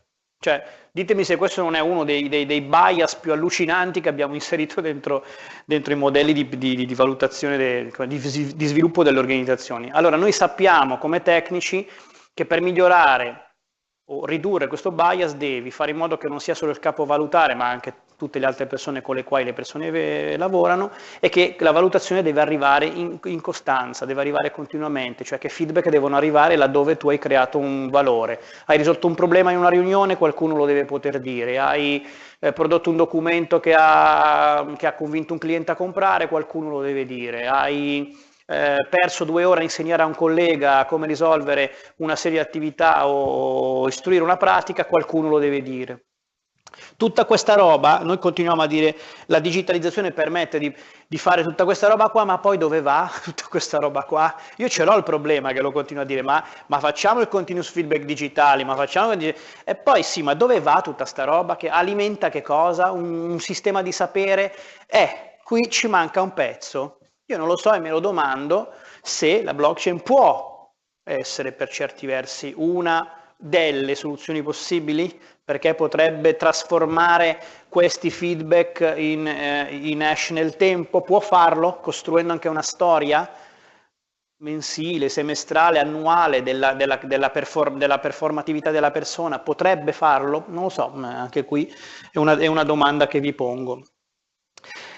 Cioè, 0.41 0.65
ditemi 0.93 1.25
se 1.25 1.37
questo 1.37 1.63
non 1.63 1.75
è 1.75 1.81
uno 1.81 2.05
dei, 2.05 2.29
dei, 2.29 2.47
dei 2.47 2.61
bias 2.61 3.17
più 3.17 3.33
allucinanti 3.33 4.01
che 4.01 4.09
abbiamo 4.09 4.35
inserito 4.35 4.81
dentro, 4.81 5.25
dentro 5.65 5.93
i 5.93 5.97
modelli 5.97 6.33
di, 6.33 6.49
di, 6.49 6.87
di 6.87 6.95
valutazione, 6.95 7.57
de, 7.57 7.93
di, 8.07 8.55
di 8.55 8.67
sviluppo 8.67 9.03
delle 9.03 9.19
organizzazioni. 9.19 9.91
Allora, 9.91 10.17
noi 10.17 10.33
sappiamo 10.33 10.99
come 10.99 11.23
tecnici 11.23 11.89
che 12.33 12.47
per 12.47 12.61
migliorare 12.61 13.47
o 14.11 14.25
ridurre 14.25 14.69
questo 14.69 14.93
bias 14.93 15.35
devi 15.35 15.71
fare 15.71 15.91
in 15.91 15.97
modo 15.97 16.17
che 16.17 16.29
non 16.29 16.41
sia 16.41 16.55
solo 16.55 16.71
il 16.71 16.79
capo 16.79 17.05
valutare, 17.05 17.55
ma 17.55 17.69
anche 17.69 18.07
tutte 18.19 18.41
le 18.41 18.47
altre 18.47 18.67
persone 18.67 19.01
con 19.01 19.15
le 19.15 19.23
quali 19.23 19.45
le 19.45 19.53
persone 19.53 20.37
lavorano 20.37 20.91
e 21.21 21.29
che 21.29 21.55
la 21.61 21.71
valutazione 21.71 22.21
deve 22.21 22.41
arrivare 22.41 22.85
in, 22.85 23.17
in, 23.23 23.41
costanza, 23.41 24.05
deve 24.05 24.21
arrivare 24.21 24.51
continuamente, 24.51 25.23
cioè 25.23 25.39
che 25.39 25.49
feedback 25.49 25.89
devono 25.89 26.17
arrivare 26.17 26.57
laddove 26.57 26.97
tu 26.97 27.11
hai 27.11 27.19
creato 27.19 27.59
un 27.59 27.89
valore. 27.89 28.41
Hai 28.67 28.77
risolto 28.77 29.07
un 29.07 29.15
problema 29.15 29.53
in 29.53 29.59
una 29.59 29.69
riunione, 29.69 30.17
qualcuno 30.17 30.57
lo 30.57 30.67
deve 30.67 30.85
poter 30.85 31.21
dire, 31.21 31.61
hai 31.61 32.05
eh, 32.41 32.53
prodotto 32.53 32.91
un 32.91 32.97
documento 32.97 33.61
che 33.61 33.73
ha, 33.79 34.67
che 34.77 34.89
ha 34.89 34.95
convinto 34.95 35.33
un 35.33 35.39
cliente 35.39 35.71
a 35.71 35.77
comprare, 35.77 36.27
qualcuno 36.27 36.71
lo 36.71 36.81
deve 36.81 37.07
dire, 37.07 37.47
hai 37.47 38.19
eh, 38.47 38.85
perso 38.91 39.25
due 39.25 39.45
ore 39.45 39.61
a 39.61 39.63
insegnare 39.63 40.03
a 40.03 40.07
un 40.07 40.17
collega 40.17 40.87
come 40.87 41.07
risolvere 41.07 41.71
una 41.99 42.17
serie 42.17 42.41
di 42.41 42.45
attività 42.45 43.07
o 43.07 43.87
istruire 43.87 44.25
una 44.25 44.37
pratica, 44.37 44.87
qualcuno 44.87 45.29
lo 45.29 45.39
deve 45.39 45.63
dire. 45.63 46.08
Tutta 46.97 47.25
questa 47.25 47.55
roba, 47.55 48.01
noi 48.03 48.19
continuiamo 48.19 48.63
a 48.63 48.67
dire 48.67 48.97
la 49.27 49.39
digitalizzazione 49.39 50.13
permette 50.13 50.59
di, 50.59 50.75
di, 51.07 51.19
fare 51.19 51.43
tutta 51.43 51.65
questa 51.65 51.89
roba 51.89 52.09
qua, 52.09 52.25
ma 52.25 52.39
poi 52.39 52.59
dove 52.59 52.81
va 52.81 53.11
tutta 53.23 53.45
questa 53.49 53.79
roba 53.79 54.03
qua? 54.05 54.35
Io 54.57 54.69
ce 54.69 54.85
l'ho 54.85 54.97
il 54.97 55.03
problema 55.03 55.53
che 55.53 55.61
lo 55.61 55.73
continuo 55.73 56.03
a 56.03 56.07
dire, 56.07 56.23
ma, 56.23 56.45
ma 56.67 56.79
facciamo 56.79 57.21
il 57.21 57.29
continuous 57.29 57.71
feedback 57.71 58.03
digitale, 58.03 58.65
ma 58.65 58.75
facciamo... 58.75 59.13
E 59.13 59.75
poi 59.75 60.03
sì, 60.03 60.23
ma 60.23 60.35
dove 60.35 60.61
va 60.61 60.81
tutta 60.83 61.03
questa 61.03 61.25
roba 61.25 61.57
che 61.57 61.69
alimenta 61.69 62.29
che 62.29 62.43
cosa? 62.43 62.91
Un, 62.91 63.31
un 63.31 63.41
sistema 63.41 63.83
di 63.83 63.93
sapere? 63.93 64.55
Eh, 64.87 65.39
qui 65.43 65.71
ci 65.71 65.89
manca 65.89 66.21
un 66.21 66.33
pezzo. 66.35 66.99
Io 67.27 67.37
non 67.37 67.47
lo 67.47 67.57
so 67.57 67.73
e 67.73 67.79
me 67.79 67.91
lo 67.91 68.01
domando 68.01 68.73
se 69.03 69.43
la 69.43 69.55
blockchain 69.55 70.03
può 70.03 70.73
essere 71.05 71.53
per 71.53 71.69
certi 71.69 72.07
versi 72.07 72.53
una 72.57 73.13
delle 73.37 73.95
soluzioni 73.95 74.43
possibili 74.43 75.19
perché 75.49 75.73
potrebbe 75.73 76.37
trasformare 76.37 77.43
questi 77.71 78.11
feedback 78.11 78.93
in, 78.99 79.27
eh, 79.27 79.69
in 79.71 80.03
hash 80.03 80.29
nel 80.29 80.57
tempo, 80.57 81.01
può 81.01 81.21
farlo 81.21 81.79
costruendo 81.81 82.35
anche 82.35 82.49
una 82.49 82.61
storia 82.61 83.27
mensile, 84.43 85.09
semestrale, 85.09 85.79
annuale 85.79 86.43
della, 86.43 86.75
della, 86.75 87.01
della, 87.03 87.31
perform, 87.31 87.79
della, 87.79 87.99
performatività 87.99 88.71
della 88.71 88.91
persona, 88.91 89.39
potrebbe 89.39 89.93
farlo? 89.93 90.45
Non 90.49 90.65
lo 90.65 90.69
so, 90.69 90.93
anche 90.93 91.47
qui 91.47 91.75
è 92.13 92.19
una, 92.19 92.37
è 92.37 92.47
una 92.47 92.65
domanda 92.65 93.07
che 93.07 93.19
vi 93.19 93.33
pongo. 93.33 93.87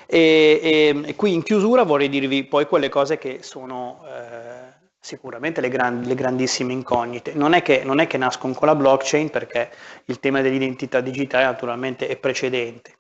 E, 0.04 0.58
e, 0.60 1.02
e, 1.06 1.14
qui 1.14 1.32
in 1.32 1.44
chiusura 1.44 1.84
vorrei 1.84 2.08
dirvi 2.08 2.42
poi 2.42 2.66
quelle 2.66 2.88
cose 2.88 3.18
che 3.18 3.44
sono... 3.44 4.02
Eh, 4.04 4.69
sicuramente 5.00 5.62
le, 5.62 5.70
grand, 5.70 6.04
le 6.04 6.14
grandissime 6.14 6.72
incognite. 6.74 7.32
Non 7.32 7.54
è, 7.54 7.62
che, 7.62 7.82
non 7.84 7.98
è 8.00 8.06
che 8.06 8.18
nascono 8.18 8.52
con 8.52 8.68
la 8.68 8.74
blockchain 8.74 9.30
perché 9.30 9.70
il 10.04 10.20
tema 10.20 10.42
dell'identità 10.42 11.00
digitale 11.00 11.44
naturalmente 11.44 12.06
è 12.06 12.16
precedente 12.16 12.98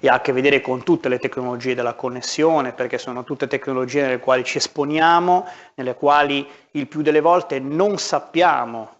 e 0.00 0.08
ha 0.08 0.14
a 0.14 0.20
che 0.20 0.32
vedere 0.32 0.60
con 0.60 0.82
tutte 0.82 1.08
le 1.08 1.18
tecnologie 1.18 1.74
della 1.74 1.94
connessione, 1.94 2.72
perché 2.72 2.98
sono 2.98 3.22
tutte 3.22 3.46
tecnologie 3.46 4.02
nelle 4.02 4.18
quali 4.18 4.42
ci 4.42 4.56
esponiamo, 4.58 5.46
nelle 5.74 5.94
quali 5.94 6.48
il 6.72 6.88
più 6.88 7.02
delle 7.02 7.20
volte 7.20 7.60
non 7.60 7.98
sappiamo 7.98 8.94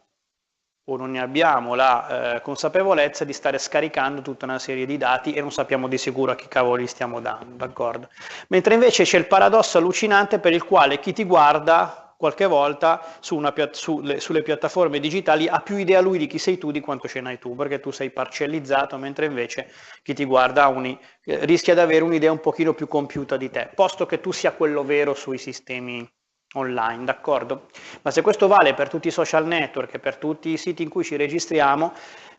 o 0.88 0.96
non 0.96 1.10
ne 1.10 1.20
abbiamo 1.20 1.74
la 1.74 2.36
eh, 2.36 2.42
consapevolezza 2.42 3.24
di 3.24 3.32
stare 3.32 3.58
scaricando 3.58 4.22
tutta 4.22 4.44
una 4.44 4.60
serie 4.60 4.86
di 4.86 4.96
dati 4.96 5.32
e 5.32 5.40
non 5.40 5.50
sappiamo 5.50 5.88
di 5.88 5.98
sicuro 5.98 6.30
a 6.30 6.36
chi 6.36 6.46
cavolo 6.46 6.76
li 6.76 6.86
stiamo 6.86 7.18
dando, 7.18 7.56
d'accordo? 7.56 8.08
Mentre 8.48 8.74
invece 8.74 9.02
c'è 9.02 9.18
il 9.18 9.26
paradosso 9.26 9.78
allucinante 9.78 10.38
per 10.38 10.52
il 10.52 10.62
quale 10.62 11.00
chi 11.00 11.12
ti 11.12 11.24
guarda 11.24 12.05
qualche 12.16 12.46
volta 12.46 13.02
su 13.20 13.40
pia- 13.52 13.70
su 13.72 14.00
le, 14.00 14.20
sulle 14.20 14.42
piattaforme 14.42 15.00
digitali 15.00 15.48
ha 15.48 15.60
più 15.60 15.76
idea 15.76 16.00
lui 16.00 16.18
di 16.18 16.26
chi 16.26 16.38
sei 16.38 16.58
tu 16.58 16.70
di 16.70 16.80
quanto 16.80 17.08
ce 17.08 17.20
n'hai 17.20 17.38
tu, 17.38 17.54
perché 17.54 17.80
tu 17.80 17.90
sei 17.90 18.10
parcellizzato, 18.10 18.96
mentre 18.96 19.26
invece 19.26 19.70
chi 20.02 20.14
ti 20.14 20.24
guarda 20.24 20.66
uni, 20.68 20.98
eh, 21.24 21.44
rischia 21.44 21.74
di 21.74 21.80
avere 21.80 22.04
un'idea 22.04 22.32
un 22.32 22.40
pochino 22.40 22.74
più 22.74 22.88
compiuta 22.88 23.36
di 23.36 23.50
te, 23.50 23.70
posto 23.74 24.06
che 24.06 24.20
tu 24.20 24.32
sia 24.32 24.52
quello 24.52 24.84
vero 24.84 25.14
sui 25.14 25.38
sistemi 25.38 26.08
online, 26.54 27.04
d'accordo? 27.04 27.68
Ma 28.02 28.10
se 28.10 28.22
questo 28.22 28.46
vale 28.46 28.74
per 28.74 28.88
tutti 28.88 29.08
i 29.08 29.10
social 29.10 29.46
network 29.46 29.94
e 29.94 29.98
per 29.98 30.16
tutti 30.16 30.50
i 30.50 30.56
siti 30.56 30.82
in 30.82 30.88
cui 30.88 31.04
ci 31.04 31.16
registriamo, 31.16 31.92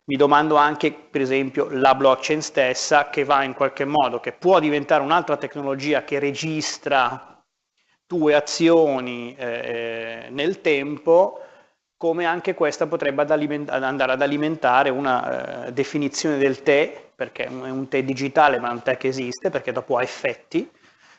mi 0.05 0.15
domando 0.15 0.55
anche, 0.55 0.91
per 0.93 1.21
esempio, 1.21 1.67
la 1.69 1.93
blockchain 1.93 2.41
stessa 2.41 3.09
che 3.09 3.25
va 3.25 3.43
in 3.43 3.53
qualche 3.53 3.85
modo, 3.85 4.19
che 4.19 4.31
può 4.31 4.59
diventare 4.59 5.03
un'altra 5.03 5.35
tecnologia 5.35 6.03
che 6.03 6.17
registra 6.19 7.36
tue 8.07 8.33
azioni 8.33 9.35
eh, 9.35 10.27
nel 10.29 10.61
tempo, 10.61 11.41
come 11.97 12.25
anche 12.25 12.53
questa 12.53 12.87
potrebbe 12.87 13.23
ad 13.23 13.31
andare 13.83 14.11
ad 14.13 14.21
alimentare 14.21 14.89
una 14.89 15.67
eh, 15.67 15.73
definizione 15.73 16.37
del 16.37 16.63
tè, 16.63 17.09
perché 17.13 17.45
è 17.45 17.49
un 17.49 17.87
tè 17.87 18.03
digitale 18.03 18.59
ma 18.59 18.69
è 18.69 18.71
un 18.71 18.81
tè 18.81 18.97
che 18.97 19.09
esiste, 19.09 19.49
perché 19.49 19.71
dopo 19.71 19.97
ha 19.97 20.01
effetti. 20.01 20.69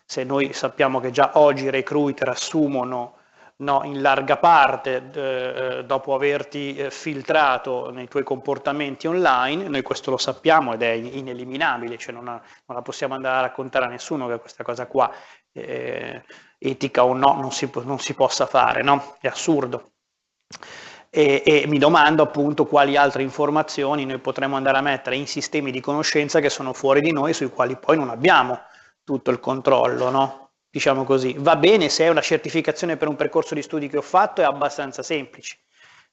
Se 0.04 0.24
noi 0.24 0.52
sappiamo 0.54 1.00
che 1.00 1.10
già 1.10 1.32
oggi 1.34 1.64
i 1.64 1.70
recruiter 1.70 2.28
assumono 2.28 3.16
no, 3.56 3.82
in 3.84 4.00
larga 4.00 4.36
parte 4.38 5.10
eh, 5.12 5.84
dopo 5.84 6.14
averti 6.14 6.76
eh, 6.76 6.90
filtrato 6.90 7.90
nei 7.90 8.08
tuoi 8.08 8.22
comportamenti 8.22 9.06
online, 9.06 9.68
noi 9.68 9.82
questo 9.82 10.10
lo 10.10 10.16
sappiamo 10.16 10.74
ed 10.74 10.82
è 10.82 10.90
ineliminabile, 10.90 11.98
cioè 11.98 12.14
non, 12.14 12.28
ha, 12.28 12.40
non 12.66 12.76
la 12.76 12.82
possiamo 12.82 13.14
andare 13.14 13.36
a 13.38 13.40
raccontare 13.42 13.86
a 13.86 13.88
nessuno 13.88 14.28
che 14.28 14.38
questa 14.38 14.62
cosa 14.64 14.86
qua 14.86 15.12
eh, 15.52 16.22
etica 16.58 17.04
o 17.04 17.14
no 17.14 17.34
non 17.40 17.52
si, 17.52 17.70
non 17.84 17.98
si 17.98 18.14
possa 18.14 18.46
fare, 18.46 18.82
no? 18.82 19.16
È 19.20 19.28
assurdo. 19.28 19.92
E, 21.10 21.42
e, 21.44 21.66
mi 21.66 21.78
domando 21.78 22.22
appunto 22.22 22.66
quali 22.66 22.96
altre 22.96 23.22
informazioni 23.22 24.04
noi 24.04 24.18
potremmo 24.18 24.56
andare 24.56 24.78
a 24.78 24.82
mettere 24.82 25.16
in 25.16 25.26
sistemi 25.26 25.70
di 25.70 25.80
conoscenza 25.80 26.40
che 26.40 26.50
sono 26.50 26.72
fuori 26.72 27.00
di 27.00 27.12
noi, 27.12 27.32
sui 27.32 27.48
quali 27.48 27.76
poi 27.76 27.96
non 27.96 28.10
abbiamo 28.10 28.60
tutto 29.04 29.30
il 29.30 29.40
controllo, 29.40 30.10
no? 30.10 30.50
Diciamo 30.70 31.04
così. 31.04 31.34
Va 31.38 31.56
bene 31.56 31.88
se 31.88 32.04
è 32.04 32.08
una 32.08 32.20
certificazione 32.20 32.96
per 32.96 33.08
un 33.08 33.16
percorso 33.16 33.54
di 33.54 33.62
studi 33.62 33.88
che 33.88 33.96
ho 33.96 34.02
fatto, 34.02 34.42
è 34.42 34.44
abbastanza 34.44 35.02
semplice 35.02 35.58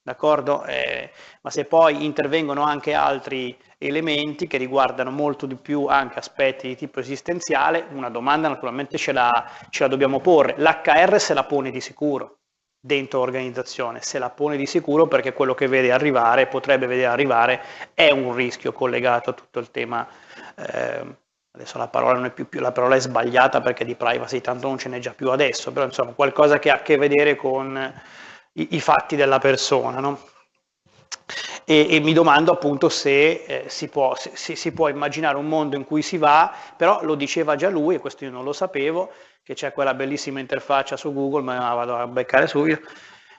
d'accordo? 0.06 0.63
Eh, 0.65 1.10
ma 1.41 1.50
se 1.50 1.65
poi 1.65 2.06
intervengono 2.06 2.62
anche 2.62 2.94
altri 2.94 3.58
elementi 3.80 4.46
che 4.46 4.58
riguardano 4.58 5.10
molto 5.10 5.48
di 5.48 5.56
più 5.56 5.88
anche 5.88 6.20
aspetti 6.20 6.68
di 6.68 6.76
tipo 6.76 7.00
esistenziale, 7.00 7.88
una 7.91 8.10
domanda 8.10 8.48
naturalmente 8.48 8.98
ce 9.00 9.12
la, 9.12 9.50
ce 9.70 9.84
la 9.84 9.89
dobbiamo 9.89 10.20
porre. 10.20 10.54
L'HR 10.58 11.20
se 11.20 11.34
la 11.34 11.44
pone 11.44 11.72
di 11.72 11.82
sicuro 11.82 12.38
dentro 12.80 13.20
l'organizzazione, 13.20 14.00
se 14.02 14.20
la 14.20 14.30
pone 14.30 14.58
di 14.58 14.68
sicuro 14.68 15.08
perché 15.08 15.34
quello 15.34 15.56
che 15.56 15.68
vede 15.68 15.91
arrivare, 15.91 16.46
potrebbe 16.46 16.86
vedere 16.86 17.08
arrivare, 17.08 17.62
è 17.96 18.12
un 18.12 18.36
rischio 18.36 18.72
collegato 18.74 19.32
a 19.32 19.34
tutto 19.34 19.58
il 19.58 19.72
tema. 19.72 20.08
Eh, 20.56 21.04
adesso 21.50 21.80
la 21.80 21.88
parola, 21.88 22.30
più, 22.30 22.48
più, 22.48 22.60
la 22.60 22.72
parola 22.72 22.96
è 22.96 23.00
sbagliata 23.00 23.60
perché 23.60 23.86
di 23.86 23.96
privacy 23.96 24.39
tanto 24.39 24.68
non 24.68 24.78
ce 24.78 24.89
n'è 24.89 25.00
già 25.00 25.13
più 25.15 25.32
adesso, 25.32 25.72
però 25.72 25.86
insomma 25.86 26.12
qualcosa 26.12 26.60
che 26.60 26.70
ha 26.70 26.76
a 26.76 26.82
che 26.84 26.96
vedere 26.98 27.36
con 27.36 27.91
i, 28.56 28.68
i 28.72 28.80
fatti 28.80 29.15
della 29.15 29.39
persona. 29.39 30.00
No? 30.00 30.20
E, 31.63 31.88
e, 31.89 32.00
mi 32.00 32.13
domando 32.13 32.52
appunto 32.52 32.89
se, 32.89 33.44
eh, 33.46 33.63
si, 33.68 33.88
può, 33.88 34.15
se, 34.15 34.56
si 34.56 34.72
può 34.72 34.88
immaginare 34.88 35.38
un 35.38 35.48
mondo 35.48 35.76
in 35.76 35.84
cui 35.84 36.02
si 36.02 36.18
va, 36.18 36.54
però 36.78 37.04
lo 37.04 37.15
diceva 37.15 37.56
già 37.56 37.70
lui, 37.70 37.96
e 37.96 38.00
questo 38.00 38.24
io 38.24 38.32
non 38.32 38.44
lo 38.44 38.54
sapevo, 38.54 39.12
che 39.44 39.56
c'è 39.56 39.74
quella 39.74 39.94
bellissima 39.94 40.39
interfaccia 40.39 40.96
su 40.96 41.12
Google, 41.13 41.41
ma 41.41 41.58
la 41.58 41.74
vado 41.74 41.98
a 41.98 42.08
beccare 42.08 42.46
subito, 42.48 42.82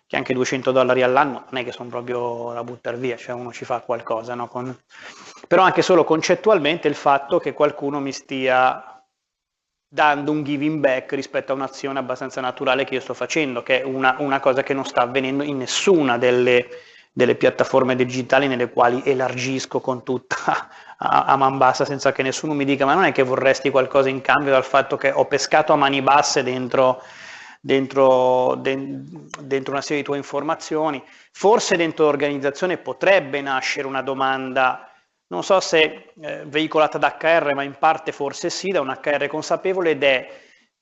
che 0.07 0.17
anche 0.17 0.35
200 0.35 0.73
dollari 0.73 1.03
all'anno 1.03 1.45
non 1.51 1.61
è 1.61 1.65
che 1.65 1.73
sono 1.73 1.89
proprio 1.89 2.51
da 2.53 2.65
buttare 2.65 2.97
via, 2.97 3.17
cioè 3.17 3.35
uno 3.35 3.53
ci 3.53 3.65
fa 3.65 3.81
qualcosa, 3.81 4.35
no? 4.35 4.49
Con... 4.49 4.77
però 5.47 5.63
anche 5.63 5.83
solo 5.83 6.05
concettualmente 6.05 6.89
il 6.89 6.95
fatto 6.97 7.39
che 7.39 7.53
qualcuno 7.53 8.01
mi 8.01 8.13
stia 8.13 8.96
dando 9.89 10.31
un 10.31 10.43
giving 10.43 10.81
back 10.81 11.13
rispetto 11.13 11.53
a 11.53 11.55
un'azione 11.55 11.99
abbastanza 11.99 12.41
naturale 12.41 12.85
che 12.85 12.95
io 12.95 13.01
sto 13.01 13.15
facendo, 13.15 13.63
che 13.63 13.81
è 13.81 13.85
una, 13.85 14.17
una 14.19 14.41
cosa 14.41 14.63
che 14.63 14.75
non 14.75 14.85
sta 14.85 15.03
avvenendo 15.03 15.43
in 15.43 15.59
nessuna 15.59 16.19
delle, 16.19 16.69
delle, 17.13 17.35
piattaforme 17.35 17.95
digitali 17.95 18.49
nelle 18.49 18.71
quali 18.71 19.03
elargisco 19.05 19.81
con 19.81 20.03
tutta 20.03 20.69
a, 20.99 21.25
a 21.25 21.37
man 21.37 21.59
bassa 21.59 21.85
senza 21.85 22.13
che 22.13 22.23
nessuno 22.23 22.55
mi 22.55 22.65
dica 22.65 22.85
ma 22.85 22.95
non 22.95 23.05
è 23.05 23.13
che 23.13 23.23
vorresti 23.23 23.71
qualcosa 23.71 24.09
in 24.09 24.21
cambio 24.21 24.53
dal 24.53 24.65
fatto 24.65 24.97
che 24.97 25.11
ho 25.11 25.27
pescato 25.27 25.73
a 25.73 25.77
mani 25.77 26.03
basse 26.03 26.43
dentro 26.43 27.03
dentro, 27.67 28.55
dentro, 28.55 29.73
una 29.73 29.81
serie 29.81 29.99
di 29.99 30.05
tue 30.05 30.17
informazioni. 30.17 31.03
Forse 31.33 31.77
dentro 31.77 32.05
l'organizzazione 32.05 32.79
potrebbe 32.79 33.41
nascere 33.41 33.89
una 33.89 34.03
domanda, 34.03 34.89
non 35.29 35.43
so 35.43 35.61
se 35.61 36.13
eh, 36.21 36.45
veicolata 36.47 36.99
da 36.99 37.17
HR, 37.19 37.55
ma 37.55 37.63
in 37.63 37.77
parte 37.79 38.13
forse 38.13 38.51
sì, 38.51 38.71
da 38.71 38.81
un 38.81 38.89
HR 38.91 39.27
consapevole, 39.27 39.91
ed 39.91 40.03
è 40.03 40.29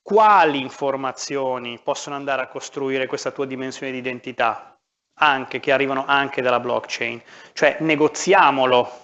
quali 0.01 0.61
informazioni 0.61 1.79
possono 1.81 2.15
andare 2.15 2.43
a 2.43 2.47
costruire 2.47 3.07
questa 3.07 3.31
tua 3.31 3.45
dimensione 3.45 3.91
di 3.91 3.97
identità, 3.97 4.77
anche, 5.19 5.59
che 5.59 5.71
arrivano 5.71 6.05
anche 6.05 6.41
dalla 6.41 6.59
blockchain. 6.59 7.21
Cioè 7.53 7.77
negoziamolo 7.79 9.03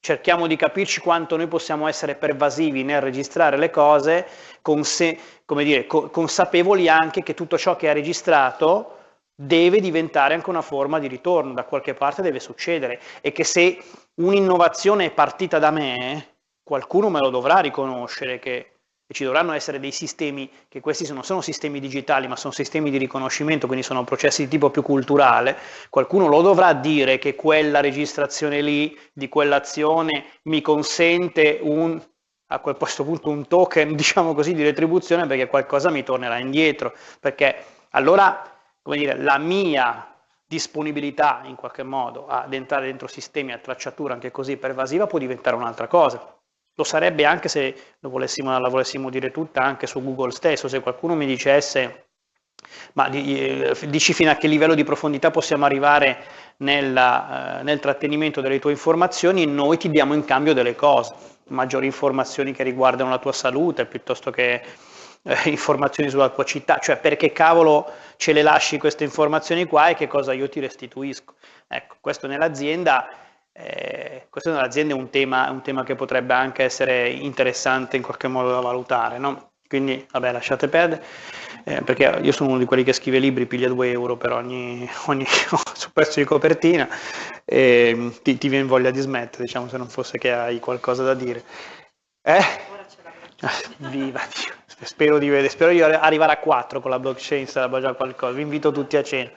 cerchiamo 0.00 0.46
di 0.46 0.56
capirci 0.56 1.00
quanto 1.00 1.36
noi 1.36 1.48
possiamo 1.48 1.86
essere 1.88 2.14
pervasivi 2.14 2.82
nel 2.82 3.00
registrare 3.00 3.58
le 3.58 3.70
cose, 3.70 4.26
conse- 4.62 5.18
dire, 5.44 5.86
co- 5.86 6.08
consapevoli 6.08 6.88
anche 6.88 7.22
che 7.22 7.34
tutto 7.34 7.58
ciò 7.58 7.76
che 7.76 7.90
ha 7.90 7.92
registrato 7.92 8.96
deve 9.34 9.80
diventare 9.80 10.34
anche 10.34 10.50
una 10.50 10.62
forma 10.62 10.98
di 10.98 11.08
ritorno, 11.08 11.52
da 11.52 11.64
qualche 11.64 11.94
parte 11.94 12.22
deve 12.22 12.40
succedere 12.40 13.00
e 13.20 13.32
che 13.32 13.44
se 13.44 13.78
un'innovazione 14.18 15.06
è 15.06 15.10
partita 15.10 15.58
da 15.58 15.70
me, 15.70 16.36
qualcuno 16.62 17.08
me 17.08 17.20
lo 17.20 17.30
dovrà 17.30 17.58
riconoscere 17.58 18.38
che 18.38 18.72
e 19.10 19.14
ci 19.14 19.24
dovranno 19.24 19.52
essere 19.52 19.80
dei 19.80 19.90
sistemi, 19.90 20.50
che 20.68 20.80
questi 20.80 21.10
non 21.10 21.24
sono 21.24 21.40
sistemi 21.40 21.80
digitali, 21.80 22.28
ma 22.28 22.36
sono 22.36 22.52
sistemi 22.52 22.90
di 22.90 22.98
riconoscimento, 22.98 23.66
quindi 23.66 23.82
sono 23.82 24.04
processi 24.04 24.42
di 24.42 24.50
tipo 24.50 24.68
più 24.68 24.82
culturale, 24.82 25.56
qualcuno 25.88 26.26
lo 26.26 26.42
dovrà 26.42 26.74
dire 26.74 27.16
che 27.16 27.34
quella 27.34 27.80
registrazione 27.80 28.60
lì, 28.60 28.94
di 29.14 29.30
quell'azione, 29.30 30.26
mi 30.42 30.60
consente 30.60 31.58
un, 31.62 31.98
a 32.48 32.58
questo 32.58 33.02
punto 33.02 33.30
un 33.30 33.46
token, 33.46 33.96
diciamo 33.96 34.34
così, 34.34 34.52
di 34.52 34.62
retribuzione 34.62 35.26
perché 35.26 35.46
qualcosa 35.46 35.88
mi 35.88 36.02
tornerà 36.02 36.38
indietro, 36.38 36.94
perché 37.18 37.64
allora, 37.92 38.42
come 38.82 38.98
dire, 38.98 39.16
la 39.16 39.38
mia 39.38 40.07
disponibilità 40.48 41.42
in 41.44 41.56
qualche 41.56 41.82
modo 41.82 42.26
ad 42.26 42.54
entrare 42.54 42.86
dentro 42.86 43.06
sistemi 43.06 43.52
a 43.52 43.58
tracciatura 43.58 44.14
anche 44.14 44.30
così 44.30 44.56
pervasiva 44.56 45.06
può 45.06 45.18
diventare 45.18 45.54
un'altra 45.54 45.86
cosa. 45.86 46.36
Lo 46.74 46.84
sarebbe 46.84 47.26
anche 47.26 47.48
se 47.48 47.96
volessimo, 48.00 48.58
la 48.58 48.68
volessimo 48.68 49.10
dire 49.10 49.30
tutta 49.30 49.62
anche 49.62 49.86
su 49.86 50.02
Google 50.02 50.30
stesso, 50.30 50.68
se 50.68 50.80
qualcuno 50.80 51.14
mi 51.14 51.26
dicesse 51.26 52.06
ma 52.94 53.08
eh, 53.10 53.76
dici 53.88 54.12
fino 54.12 54.30
a 54.30 54.34
che 54.34 54.48
livello 54.48 54.74
di 54.74 54.84
profondità 54.84 55.30
possiamo 55.30 55.64
arrivare 55.64 56.24
nella, 56.58 57.60
eh, 57.60 57.62
nel 57.62 57.78
trattenimento 57.78 58.40
delle 58.40 58.58
tue 58.58 58.72
informazioni 58.72 59.46
noi 59.46 59.76
ti 59.76 59.90
diamo 59.90 60.14
in 60.14 60.24
cambio 60.24 60.54
delle 60.54 60.74
cose, 60.74 61.14
maggiori 61.48 61.86
informazioni 61.86 62.52
che 62.52 62.62
riguardano 62.62 63.10
la 63.10 63.18
tua 63.18 63.32
salute 63.32 63.86
piuttosto 63.86 64.30
che 64.30 64.62
eh, 65.22 65.48
informazioni 65.50 66.10
sulla 66.10 66.28
tua 66.30 66.44
città, 66.44 66.78
cioè 66.78 66.98
perché 66.98 67.32
cavolo 67.32 67.90
ce 68.16 68.32
le 68.32 68.42
lasci 68.42 68.78
queste 68.78 69.04
informazioni 69.04 69.64
qua 69.66 69.88
e 69.88 69.94
che 69.94 70.06
cosa 70.06 70.32
io 70.32 70.48
ti 70.48 70.60
restituisco. 70.60 71.34
Ecco, 71.66 71.96
questo 72.00 72.26
nell'azienda 72.26 73.08
eh, 73.60 74.26
questo 74.30 74.52
nell'azienda 74.52 74.94
è 74.94 74.96
un 74.96 75.10
tema, 75.10 75.50
un 75.50 75.62
tema, 75.62 75.82
che 75.82 75.96
potrebbe 75.96 76.32
anche 76.32 76.62
essere 76.62 77.08
interessante 77.08 77.96
in 77.96 78.02
qualche 78.02 78.28
modo 78.28 78.50
da 78.50 78.60
valutare, 78.60 79.18
no? 79.18 79.50
Quindi, 79.66 80.06
vabbè, 80.10 80.32
lasciate 80.32 80.68
perdere, 80.68 81.04
eh, 81.64 81.82
perché 81.82 82.20
io 82.22 82.32
sono 82.32 82.50
uno 82.50 82.58
di 82.58 82.64
quelli 82.64 82.84
che 82.84 82.92
scrive 82.92 83.18
libri, 83.18 83.46
piglia 83.46 83.68
2 83.68 83.90
euro 83.90 84.16
per 84.16 84.32
ogni, 84.32 84.88
ogni 85.06 85.26
su 85.74 85.92
pezzo 85.92 86.20
di 86.20 86.24
copertina 86.24 86.88
e 87.44 88.12
ti, 88.22 88.38
ti 88.38 88.48
viene 88.48 88.66
voglia 88.66 88.90
di 88.90 89.00
smettere, 89.00 89.44
diciamo, 89.44 89.68
se 89.68 89.76
non 89.76 89.88
fosse 89.88 90.18
che 90.18 90.32
hai 90.32 90.60
qualcosa 90.60 91.02
da 91.02 91.14
dire. 91.14 91.42
Eh? 92.22 92.42
Viva 93.78 94.20
Dio, 94.34 94.54
spero 94.80 95.18
di, 95.18 95.28
vedere, 95.28 95.48
spero 95.48 95.70
di 95.70 95.82
arrivare 95.82 96.32
a 96.32 96.38
4 96.38 96.80
con 96.80 96.90
la 96.90 96.98
blockchain, 96.98 97.46
sarà 97.46 97.80
già 97.80 97.94
qualcosa, 97.94 98.32
vi 98.32 98.42
invito 98.42 98.70
tutti 98.70 98.96
a 98.96 99.02
cena. 99.02 99.30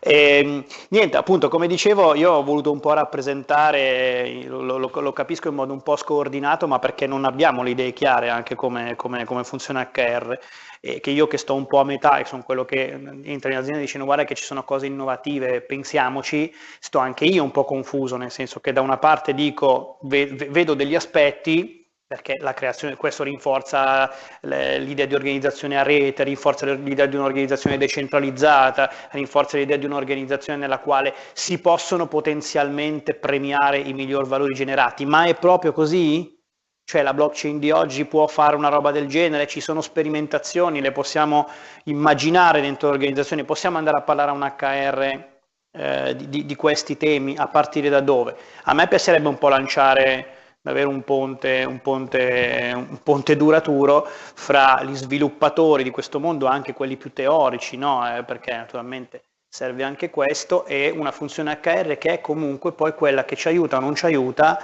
E, 0.00 0.38
ehm, 0.38 0.64
niente, 0.90 1.16
appunto, 1.16 1.48
come 1.48 1.66
dicevo, 1.66 2.14
io 2.14 2.32
ho 2.32 2.42
voluto 2.42 2.70
un 2.70 2.80
po' 2.80 2.92
rappresentare, 2.92 4.44
lo, 4.46 4.78
lo, 4.78 4.90
lo, 4.92 5.12
capisco 5.12 5.48
in 5.48 5.54
modo 5.54 5.72
un 5.72 5.82
po' 5.82 5.96
scordinato, 5.96 6.68
ma 6.68 6.78
perché 6.78 7.06
non 7.06 7.24
abbiamo 7.24 7.62
le 7.62 7.70
idee 7.70 7.92
chiare 7.92 8.28
anche 8.28 8.54
come, 8.54 8.94
come, 8.96 9.24
come 9.24 9.44
funziona 9.44 9.90
HR. 9.92 10.38
E 10.80 11.00
che 11.00 11.10
io 11.10 11.26
che 11.26 11.38
sto 11.38 11.56
un 11.56 11.66
po' 11.66 11.80
a 11.80 11.84
metà, 11.84 12.18
e 12.18 12.24
sono 12.24 12.44
quello 12.44 12.64
che 12.64 12.88
entra 13.24 13.50
in 13.50 13.56
azienda 13.56 13.78
e 13.78 13.82
dice 13.82 13.98
guarda 13.98 14.22
che 14.22 14.36
ci 14.36 14.44
sono 14.44 14.62
cose 14.62 14.86
innovative, 14.86 15.60
pensiamoci, 15.60 16.54
sto 16.78 17.00
anche 17.00 17.24
io 17.24 17.42
un 17.42 17.50
po' 17.50 17.64
confuso, 17.64 18.16
nel 18.16 18.30
senso 18.30 18.60
che 18.60 18.72
da 18.72 18.80
una 18.80 18.98
parte 18.98 19.34
dico, 19.34 19.98
vedo 20.02 20.74
degli 20.74 20.94
aspetti, 20.94 21.77
perché 22.08 22.38
questo 22.96 23.22
rinforza 23.22 24.10
l'idea 24.40 25.04
di 25.04 25.14
organizzazione 25.14 25.78
a 25.78 25.82
rete, 25.82 26.24
rinforza 26.24 26.64
l'idea 26.64 27.04
di 27.04 27.16
un'organizzazione 27.16 27.76
decentralizzata, 27.76 28.90
rinforza 29.10 29.58
l'idea 29.58 29.76
di 29.76 29.84
un'organizzazione 29.84 30.58
nella 30.58 30.78
quale 30.78 31.12
si 31.34 31.60
possono 31.60 32.06
potenzialmente 32.06 33.12
premiare 33.12 33.76
i 33.76 33.92
miglior 33.92 34.26
valori 34.26 34.54
generati, 34.54 35.04
ma 35.04 35.26
è 35.26 35.34
proprio 35.34 35.72
così? 35.72 36.34
Cioè 36.82 37.02
la 37.02 37.12
blockchain 37.12 37.58
di 37.58 37.70
oggi 37.70 38.06
può 38.06 38.26
fare 38.26 38.56
una 38.56 38.70
roba 38.70 38.90
del 38.90 39.06
genere, 39.06 39.46
ci 39.46 39.60
sono 39.60 39.82
sperimentazioni, 39.82 40.80
le 40.80 40.92
possiamo 40.92 41.46
immaginare 41.84 42.62
dentro 42.62 42.88
l'organizzazione, 42.88 43.44
possiamo 43.44 43.76
andare 43.76 43.98
a 43.98 44.02
parlare 44.02 44.30
a 44.30 44.32
un 44.32 44.54
HR 44.56 45.24
eh, 45.72 46.16
di, 46.16 46.46
di 46.46 46.54
questi 46.54 46.96
temi, 46.96 47.36
a 47.36 47.48
partire 47.48 47.90
da 47.90 48.00
dove? 48.00 48.34
A 48.62 48.72
me 48.72 48.88
piacerebbe 48.88 49.28
un 49.28 49.36
po' 49.36 49.48
lanciare 49.48 50.36
avere 50.64 50.86
un 50.86 51.02
ponte, 51.02 51.64
un, 51.66 51.80
ponte, 51.80 52.72
un 52.74 53.02
ponte, 53.02 53.36
duraturo 53.36 54.06
fra 54.06 54.82
gli 54.82 54.94
sviluppatori 54.94 55.82
di 55.82 55.90
questo 55.90 56.20
mondo, 56.20 56.46
anche 56.46 56.74
quelli 56.74 56.96
più 56.96 57.12
teorici, 57.12 57.76
no? 57.76 58.16
eh, 58.16 58.24
perché 58.24 58.54
naturalmente 58.54 59.22
serve 59.48 59.82
anche 59.82 60.10
questo, 60.10 60.66
e 60.66 60.90
una 60.90 61.10
funzione 61.10 61.58
HR 61.62 61.96
che 61.96 62.14
è 62.14 62.20
comunque 62.20 62.72
poi 62.72 62.94
quella 62.94 63.24
che 63.24 63.36
ci 63.36 63.48
aiuta 63.48 63.78
o 63.78 63.80
non 63.80 63.94
ci 63.94 64.04
aiuta 64.04 64.58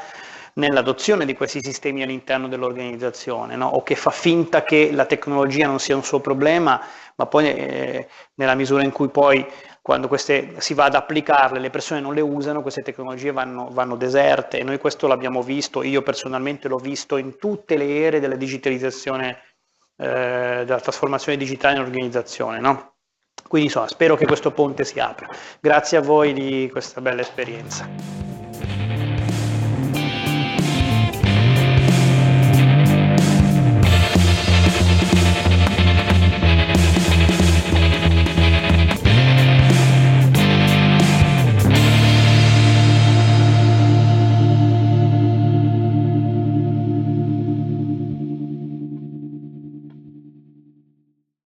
nell'adozione 0.54 1.24
di 1.24 1.34
questi 1.34 1.60
sistemi 1.62 2.02
all'interno 2.02 2.48
dell'organizzazione, 2.48 3.56
no? 3.56 3.68
o 3.68 3.82
che 3.82 3.94
fa 3.94 4.10
finta 4.10 4.62
che 4.62 4.90
la 4.92 5.06
tecnologia 5.06 5.66
non 5.66 5.78
sia 5.78 5.96
un 5.96 6.04
suo 6.04 6.20
problema, 6.20 6.80
ma 7.16 7.26
poi 7.26 7.46
eh, 7.46 8.08
nella 8.34 8.54
misura 8.54 8.82
in 8.82 8.92
cui 8.92 9.08
poi 9.08 9.46
quando 9.80 10.08
queste, 10.08 10.54
si 10.58 10.72
va 10.72 10.86
ad 10.86 10.94
applicarle, 10.94 11.58
le 11.58 11.70
persone 11.70 12.00
non 12.00 12.14
le 12.14 12.22
usano, 12.22 12.62
queste 12.62 12.82
tecnologie 12.82 13.32
vanno, 13.32 13.68
vanno 13.70 13.96
deserte 13.96 14.58
e 14.58 14.62
noi 14.64 14.78
questo 14.78 15.06
l'abbiamo 15.06 15.42
visto, 15.42 15.82
io 15.82 16.02
personalmente 16.02 16.68
l'ho 16.68 16.78
visto 16.78 17.16
in 17.16 17.36
tutte 17.36 17.76
le 17.76 17.98
ere 17.98 18.20
della 18.20 18.36
digitalizzazione, 18.36 19.42
eh, 19.96 20.62
della 20.64 20.80
trasformazione 20.80 21.36
digitale 21.36 21.76
in 21.76 21.82
organizzazione. 21.82 22.60
No? 22.60 22.94
Quindi 23.46 23.68
insomma, 23.68 23.88
spero 23.88 24.16
che 24.16 24.24
questo 24.24 24.52
ponte 24.52 24.84
si 24.84 24.98
apra. 25.00 25.28
Grazie 25.60 25.98
a 25.98 26.00
voi 26.00 26.32
di 26.32 26.68
questa 26.72 27.02
bella 27.02 27.20
esperienza. 27.20 28.33